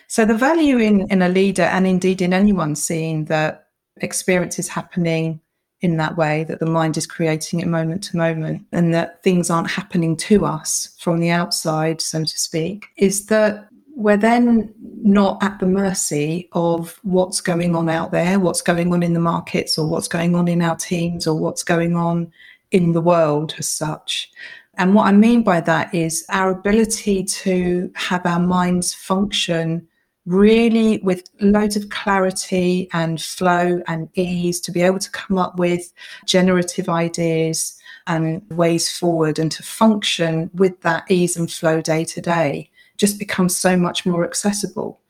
So, 0.06 0.24
the 0.24 0.34
value 0.34 0.78
in, 0.78 1.10
in 1.10 1.22
a 1.22 1.28
leader 1.28 1.62
and 1.62 1.86
indeed 1.86 2.22
in 2.22 2.32
anyone 2.32 2.76
seeing 2.76 3.24
that 3.26 3.68
experience 3.96 4.58
is 4.58 4.68
happening 4.68 5.40
in 5.80 5.96
that 5.96 6.16
way, 6.16 6.44
that 6.44 6.60
the 6.60 6.66
mind 6.66 6.96
is 6.96 7.06
creating 7.06 7.60
it 7.60 7.66
moment 7.66 8.02
to 8.02 8.16
moment, 8.16 8.66
and 8.72 8.92
that 8.92 9.22
things 9.22 9.48
aren't 9.48 9.70
happening 9.70 10.16
to 10.16 10.44
us 10.44 10.96
from 10.98 11.18
the 11.18 11.30
outside, 11.30 12.00
so 12.00 12.24
to 12.24 12.38
speak, 12.38 12.86
is 12.96 13.26
that 13.26 13.67
we're 13.98 14.16
then 14.16 14.72
not 15.02 15.42
at 15.42 15.58
the 15.58 15.66
mercy 15.66 16.48
of 16.52 17.00
what's 17.02 17.40
going 17.40 17.74
on 17.74 17.88
out 17.88 18.12
there, 18.12 18.38
what's 18.38 18.62
going 18.62 18.92
on 18.92 19.02
in 19.02 19.12
the 19.12 19.18
markets, 19.18 19.76
or 19.76 19.88
what's 19.88 20.06
going 20.06 20.36
on 20.36 20.46
in 20.46 20.62
our 20.62 20.76
teams, 20.76 21.26
or 21.26 21.36
what's 21.36 21.64
going 21.64 21.96
on 21.96 22.32
in 22.70 22.92
the 22.92 23.00
world 23.00 23.56
as 23.58 23.66
such. 23.66 24.30
And 24.74 24.94
what 24.94 25.08
I 25.08 25.12
mean 25.12 25.42
by 25.42 25.60
that 25.62 25.92
is 25.92 26.24
our 26.28 26.52
ability 26.52 27.24
to 27.24 27.90
have 27.96 28.24
our 28.24 28.38
minds 28.38 28.94
function 28.94 29.88
really 30.26 30.98
with 30.98 31.28
loads 31.40 31.74
of 31.74 31.90
clarity 31.90 32.88
and 32.92 33.20
flow 33.20 33.82
and 33.88 34.08
ease 34.14 34.60
to 34.60 34.70
be 34.70 34.82
able 34.82 35.00
to 35.00 35.10
come 35.10 35.38
up 35.38 35.58
with 35.58 35.92
generative 36.24 36.88
ideas 36.88 37.76
and 38.06 38.48
ways 38.50 38.88
forward 38.88 39.40
and 39.40 39.50
to 39.50 39.64
function 39.64 40.50
with 40.54 40.80
that 40.82 41.04
ease 41.10 41.36
and 41.36 41.50
flow 41.50 41.80
day 41.80 42.04
to 42.04 42.20
day 42.20 42.70
just 42.98 43.18
becomes 43.18 43.56
so 43.56 43.76
much 43.76 44.04
more 44.04 44.24
accessible. 44.24 45.00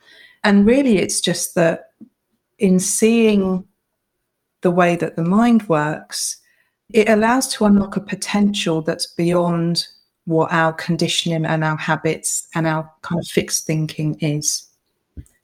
And 0.44 0.64
really, 0.64 0.98
it's 0.98 1.20
just 1.20 1.54
that 1.56 1.90
in 2.58 2.78
seeing 2.78 3.64
the 4.60 4.70
way 4.70 4.96
that 4.96 5.16
the 5.16 5.24
mind 5.24 5.68
works, 5.68 6.36
it 6.90 7.08
allows 7.08 7.48
to 7.54 7.64
unlock 7.64 7.96
a 7.96 8.00
potential 8.00 8.82
that's 8.82 9.06
beyond 9.06 9.86
what 10.24 10.52
our 10.52 10.72
conditioning 10.72 11.44
and 11.46 11.64
our 11.64 11.76
habits 11.76 12.46
and 12.54 12.66
our 12.66 12.90
kind 13.02 13.20
of 13.20 13.26
fixed 13.26 13.66
thinking 13.66 14.16
is. 14.20 14.68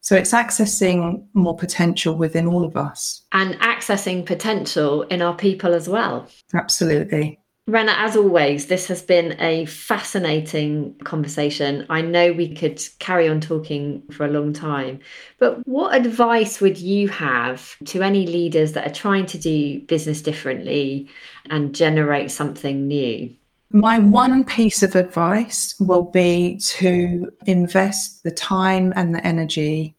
So 0.00 0.14
it's 0.14 0.33
accessing 0.33 1.24
more 1.33 1.57
potential 1.57 2.14
within 2.14 2.46
all 2.46 2.64
of 2.64 2.76
us. 2.76 3.22
And 3.33 3.54
accessing 3.61 4.26
potential 4.26 5.02
in 5.04 5.22
our 5.22 5.35
people 5.35 5.74
as 5.74 5.88
well. 5.88 6.28
Absolutely. 6.52 7.40
Rena, 7.66 7.94
as 7.96 8.14
always, 8.14 8.66
this 8.66 8.87
has 8.88 9.00
been 9.00 9.40
a 9.40 9.64
fascinating 9.64 10.94
conversation. 11.05 11.87
I 11.88 12.03
know 12.03 12.31
we 12.31 12.55
could 12.55 12.83
carry 12.98 13.27
on 13.27 13.40
talking 13.40 14.03
for 14.11 14.27
a 14.27 14.31
long 14.31 14.53
time, 14.53 15.00
but 15.38 15.66
what 15.66 15.94
advice 15.94 16.61
would 16.61 16.77
you 16.77 17.09
have 17.09 17.74
to 17.87 18.03
any 18.03 18.27
leaders 18.27 18.72
that 18.72 18.87
are 18.87 18.94
trying 18.94 19.24
to 19.27 19.38
do 19.38 19.81
business 19.81 20.20
differently 20.20 21.09
and 21.48 21.74
generate 21.74 22.31
something 22.31 22.87
new? 22.87 23.35
My 23.70 23.98
one 23.98 24.44
piece 24.44 24.83
of 24.83 24.94
advice 24.94 25.74
will 25.81 26.05
be 26.05 26.59
to 26.59 27.33
invest 27.46 28.24
the 28.24 28.31
time 28.31 28.92
and 28.94 29.14
the 29.14 29.27
energy 29.27 29.96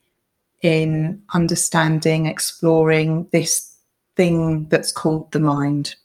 in 0.62 1.20
understanding, 1.34 2.28
exploring 2.28 3.28
this 3.32 3.76
thing 4.16 4.68
that's 4.70 4.92
called 4.92 5.32
the 5.32 5.40
mind 5.40 5.96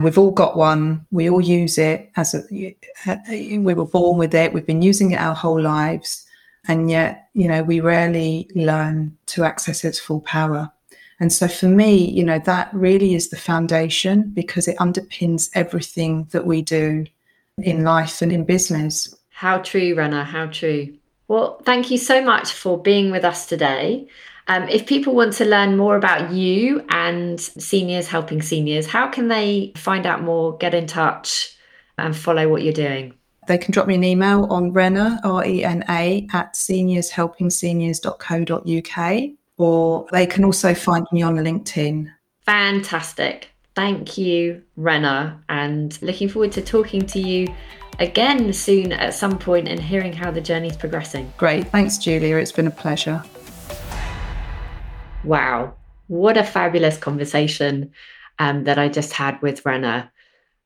We've 0.00 0.18
all 0.18 0.30
got 0.30 0.56
one. 0.56 1.04
We 1.10 1.28
all 1.28 1.40
use 1.40 1.76
it 1.76 2.12
as 2.16 2.32
a, 2.32 2.42
we 2.50 3.74
were 3.74 3.84
born 3.84 4.16
with 4.16 4.32
it. 4.32 4.52
We've 4.52 4.64
been 4.66 4.82
using 4.82 5.10
it 5.10 5.20
our 5.20 5.34
whole 5.34 5.60
lives. 5.60 6.24
And 6.68 6.88
yet, 6.88 7.28
you 7.34 7.48
know, 7.48 7.64
we 7.64 7.80
rarely 7.80 8.48
learn 8.54 9.16
to 9.26 9.42
access 9.42 9.84
its 9.84 9.98
full 9.98 10.20
power. 10.20 10.70
And 11.18 11.32
so 11.32 11.48
for 11.48 11.66
me, 11.66 12.08
you 12.10 12.22
know, 12.22 12.38
that 12.44 12.72
really 12.72 13.16
is 13.16 13.30
the 13.30 13.36
foundation 13.36 14.30
because 14.34 14.68
it 14.68 14.76
underpins 14.78 15.50
everything 15.54 16.28
that 16.30 16.46
we 16.46 16.62
do 16.62 17.04
in 17.58 17.82
life 17.82 18.22
and 18.22 18.30
in 18.30 18.44
business. 18.44 19.12
How 19.30 19.58
true, 19.58 19.96
Rena, 19.96 20.22
how 20.22 20.46
true. 20.46 20.96
Well, 21.26 21.60
thank 21.64 21.90
you 21.90 21.98
so 21.98 22.22
much 22.22 22.52
for 22.52 22.80
being 22.80 23.10
with 23.10 23.24
us 23.24 23.46
today. 23.46 24.06
Um, 24.48 24.68
if 24.68 24.86
people 24.86 25.14
want 25.14 25.34
to 25.34 25.44
learn 25.44 25.76
more 25.76 25.96
about 25.96 26.32
you 26.32 26.84
and 26.88 27.38
seniors 27.38 28.08
helping 28.08 28.40
seniors, 28.40 28.86
how 28.86 29.06
can 29.06 29.28
they 29.28 29.74
find 29.76 30.06
out 30.06 30.22
more, 30.22 30.56
get 30.56 30.72
in 30.74 30.86
touch, 30.86 31.54
and 31.98 32.16
follow 32.16 32.48
what 32.48 32.62
you're 32.62 32.72
doing? 32.72 33.12
They 33.46 33.58
can 33.58 33.72
drop 33.72 33.86
me 33.86 33.94
an 33.94 34.04
email 34.04 34.46
on 34.46 34.72
Rena, 34.72 35.20
R 35.22 35.44
E 35.44 35.62
N 35.64 35.84
A, 35.88 36.26
at 36.32 36.54
seniorshelpingseniors.co.uk, 36.54 39.30
or 39.58 40.06
they 40.12 40.26
can 40.26 40.44
also 40.44 40.74
find 40.74 41.06
me 41.12 41.22
on 41.22 41.36
LinkedIn. 41.36 42.10
Fantastic. 42.46 43.50
Thank 43.74 44.16
you, 44.18 44.62
Rena, 44.76 45.42
and 45.48 46.00
looking 46.02 46.28
forward 46.28 46.52
to 46.52 46.62
talking 46.62 47.06
to 47.06 47.18
you 47.20 47.48
again 47.98 48.52
soon 48.52 48.92
at 48.92 49.14
some 49.14 49.38
point 49.38 49.66
and 49.68 49.80
hearing 49.80 50.12
how 50.12 50.30
the 50.30 50.40
journey 50.40 50.68
is 50.68 50.76
progressing. 50.76 51.32
Great. 51.36 51.66
Thanks, 51.68 51.98
Julia. 51.98 52.36
It's 52.36 52.52
been 52.52 52.66
a 52.66 52.72
pleasure. 52.72 53.22
Wow, 55.24 55.74
what 56.06 56.36
a 56.36 56.44
fabulous 56.44 56.96
conversation 56.96 57.92
um, 58.38 58.64
that 58.64 58.78
I 58.78 58.88
just 58.88 59.12
had 59.12 59.40
with 59.42 59.66
Rena. 59.66 60.10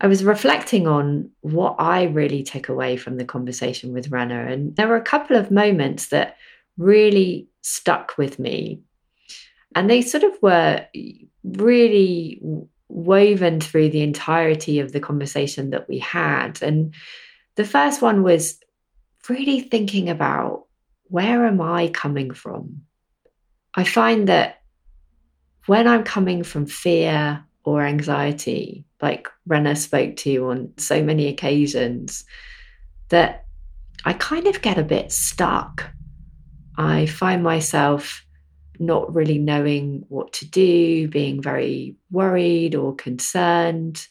I 0.00 0.06
was 0.06 0.24
reflecting 0.24 0.86
on 0.86 1.30
what 1.40 1.76
I 1.78 2.04
really 2.04 2.42
took 2.42 2.68
away 2.68 2.96
from 2.96 3.16
the 3.16 3.24
conversation 3.24 3.92
with 3.92 4.10
Rena, 4.10 4.46
and 4.46 4.76
there 4.76 4.88
were 4.88 4.96
a 4.96 5.02
couple 5.02 5.36
of 5.36 5.50
moments 5.50 6.08
that 6.08 6.36
really 6.76 7.48
stuck 7.62 8.16
with 8.18 8.38
me. 8.38 8.80
And 9.74 9.90
they 9.90 10.02
sort 10.02 10.24
of 10.24 10.32
were 10.42 10.86
really 11.42 12.40
woven 12.88 13.60
through 13.60 13.90
the 13.90 14.02
entirety 14.02 14.78
of 14.78 14.92
the 14.92 15.00
conversation 15.00 15.70
that 15.70 15.88
we 15.88 15.98
had. 15.98 16.62
And 16.62 16.94
the 17.56 17.64
first 17.64 18.02
one 18.02 18.22
was 18.22 18.58
really 19.28 19.60
thinking 19.60 20.08
about 20.08 20.66
where 21.04 21.46
am 21.46 21.60
I 21.60 21.88
coming 21.88 22.32
from? 22.32 22.82
I 23.74 23.84
find 23.84 24.28
that 24.28 24.62
when 25.66 25.88
I'm 25.88 26.04
coming 26.04 26.42
from 26.42 26.66
fear 26.66 27.44
or 27.64 27.82
anxiety, 27.82 28.84
like 29.00 29.28
Rena 29.46 29.74
spoke 29.76 30.16
to 30.16 30.50
on 30.50 30.72
so 30.76 31.02
many 31.02 31.26
occasions, 31.26 32.24
that 33.08 33.46
I 34.04 34.12
kind 34.12 34.46
of 34.46 34.62
get 34.62 34.78
a 34.78 34.84
bit 34.84 35.10
stuck. 35.12 35.90
I 36.76 37.06
find 37.06 37.42
myself 37.42 38.24
not 38.78 39.14
really 39.14 39.38
knowing 39.38 40.04
what 40.08 40.32
to 40.34 40.46
do, 40.46 41.08
being 41.08 41.40
very 41.40 41.96
worried 42.10 42.74
or 42.74 42.94
concerned. 42.94 44.06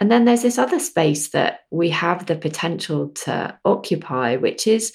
And 0.00 0.10
then 0.10 0.24
there's 0.24 0.42
this 0.42 0.58
other 0.58 0.78
space 0.78 1.30
that 1.30 1.60
we 1.70 1.90
have 1.90 2.26
the 2.26 2.36
potential 2.36 3.08
to 3.24 3.58
occupy, 3.64 4.36
which 4.36 4.66
is 4.66 4.92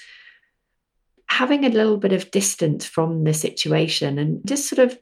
having 1.27 1.65
a 1.65 1.69
little 1.69 1.97
bit 1.97 2.13
of 2.13 2.31
distance 2.31 2.85
from 2.85 3.23
the 3.23 3.33
situation 3.33 4.19
and 4.19 4.45
just 4.45 4.69
sort 4.69 4.79
of 4.79 4.97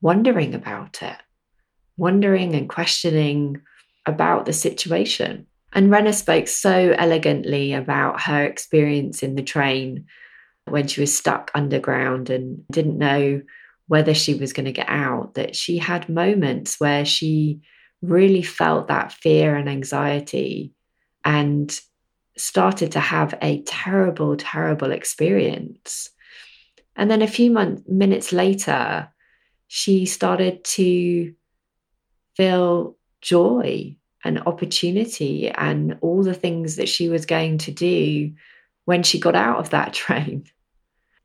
wondering 0.00 0.54
about 0.54 1.00
it, 1.02 1.16
wondering 1.96 2.54
and 2.54 2.68
questioning 2.68 3.60
about 4.04 4.46
the 4.46 4.52
situation. 4.52 5.46
And 5.72 5.90
Rena 5.90 6.12
spoke 6.12 6.48
so 6.48 6.94
elegantly 6.98 7.72
about 7.72 8.22
her 8.22 8.44
experience 8.44 9.22
in 9.22 9.36
the 9.36 9.42
train 9.42 10.06
when 10.68 10.86
she 10.86 11.00
was 11.00 11.16
stuck 11.16 11.50
underground 11.54 12.30
and 12.30 12.66
didn't 12.68 12.98
know 12.98 13.42
whether 13.88 14.14
she 14.14 14.34
was 14.34 14.52
going 14.52 14.66
to 14.66 14.72
get 14.72 14.88
out, 14.88 15.34
that 15.34 15.54
she 15.54 15.78
had 15.78 16.08
moments 16.08 16.80
where 16.80 17.04
she 17.04 17.60
really 18.02 18.42
felt 18.42 18.88
that 18.88 19.12
fear 19.12 19.56
and 19.56 19.68
anxiety 19.68 20.72
and 21.24 21.80
started 22.36 22.92
to 22.92 23.00
have 23.00 23.34
a 23.40 23.62
terrible, 23.62 24.36
terrible 24.36 24.90
experience. 24.90 26.10
And 26.96 27.10
then 27.10 27.22
a 27.22 27.28
few 27.28 27.50
months, 27.50 27.82
minutes 27.88 28.32
later, 28.32 29.08
she 29.68 30.06
started 30.06 30.64
to 30.64 31.34
feel 32.36 32.96
joy 33.20 33.96
and 34.24 34.40
opportunity 34.40 35.48
and 35.50 35.96
all 36.00 36.22
the 36.22 36.34
things 36.34 36.76
that 36.76 36.88
she 36.88 37.08
was 37.08 37.26
going 37.26 37.58
to 37.58 37.70
do 37.70 38.32
when 38.84 39.02
she 39.02 39.18
got 39.18 39.34
out 39.34 39.58
of 39.58 39.70
that 39.70 39.92
train. 39.92 40.44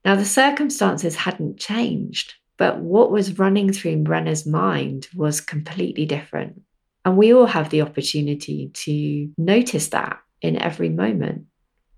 Now, 0.04 0.16
the 0.16 0.26
circumstances 0.26 1.16
hadn't 1.16 1.60
changed, 1.60 2.34
but 2.58 2.80
what 2.80 3.12
was 3.12 3.38
running 3.38 3.72
through 3.72 4.04
Rena's 4.04 4.45
mind 4.45 5.08
was 5.16 5.41
completely 5.41 6.06
different. 6.06 6.62
And 7.06 7.18
we 7.18 7.34
all 7.34 7.45
have 7.45 7.70
the 7.70 7.82
opportunity 7.82 8.70
to 8.74 9.32
notice 9.38 9.89
that 9.89 10.20
in 10.41 10.62
every 10.62 10.89
moment. 10.89 11.45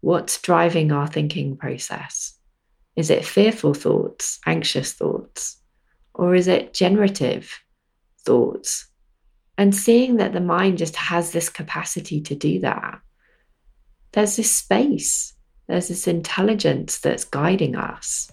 What's 0.02 0.42
driving 0.42 0.92
our 0.92 1.08
thinking 1.08 1.58
process? 1.58 2.38
Is 2.96 3.10
it 3.10 3.26
fearful 3.26 3.74
thoughts, 3.74 4.40
anxious 4.46 4.94
thoughts, 4.94 5.58
or 6.14 6.36
is 6.36 6.48
it 6.48 6.74
generative 6.74 7.52
thoughts? 8.26 8.88
And 9.58 9.76
seeing 9.76 10.18
that 10.18 10.34
the 10.34 10.42
mind 10.42 10.78
just 10.78 10.96
has 10.96 11.32
this 11.32 11.50
capacity 11.50 12.22
to 12.22 12.36
do 12.36 12.60
that, 12.60 13.00
there's 14.12 14.36
this 14.36 14.52
space, 14.52 15.33
there's 15.68 15.88
this 15.88 16.08
intelligence 16.08 17.00
that's 17.00 17.24
guiding 17.24 17.76
us. 17.76 18.32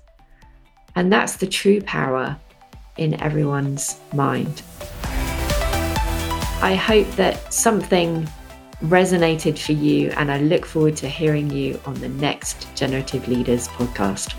And 0.97 1.13
that's 1.13 1.37
the 1.37 1.47
true 1.47 1.81
power 1.81 2.37
in 2.97 3.21
everyone's 3.21 3.99
mind. 4.13 4.63
I 6.63 6.75
hope 6.75 7.11
that 7.13 7.53
something 7.53 8.29
resonated 8.83 9.59
for 9.59 9.73
you, 9.73 10.11
and 10.11 10.31
I 10.31 10.39
look 10.39 10.67
forward 10.67 10.97
to 10.97 11.09
hearing 11.09 11.51
you 11.51 11.81
on 11.87 11.95
the 11.95 12.09
next 12.09 12.69
Generative 12.75 13.29
Leaders 13.29 13.69
podcast. 13.69 14.35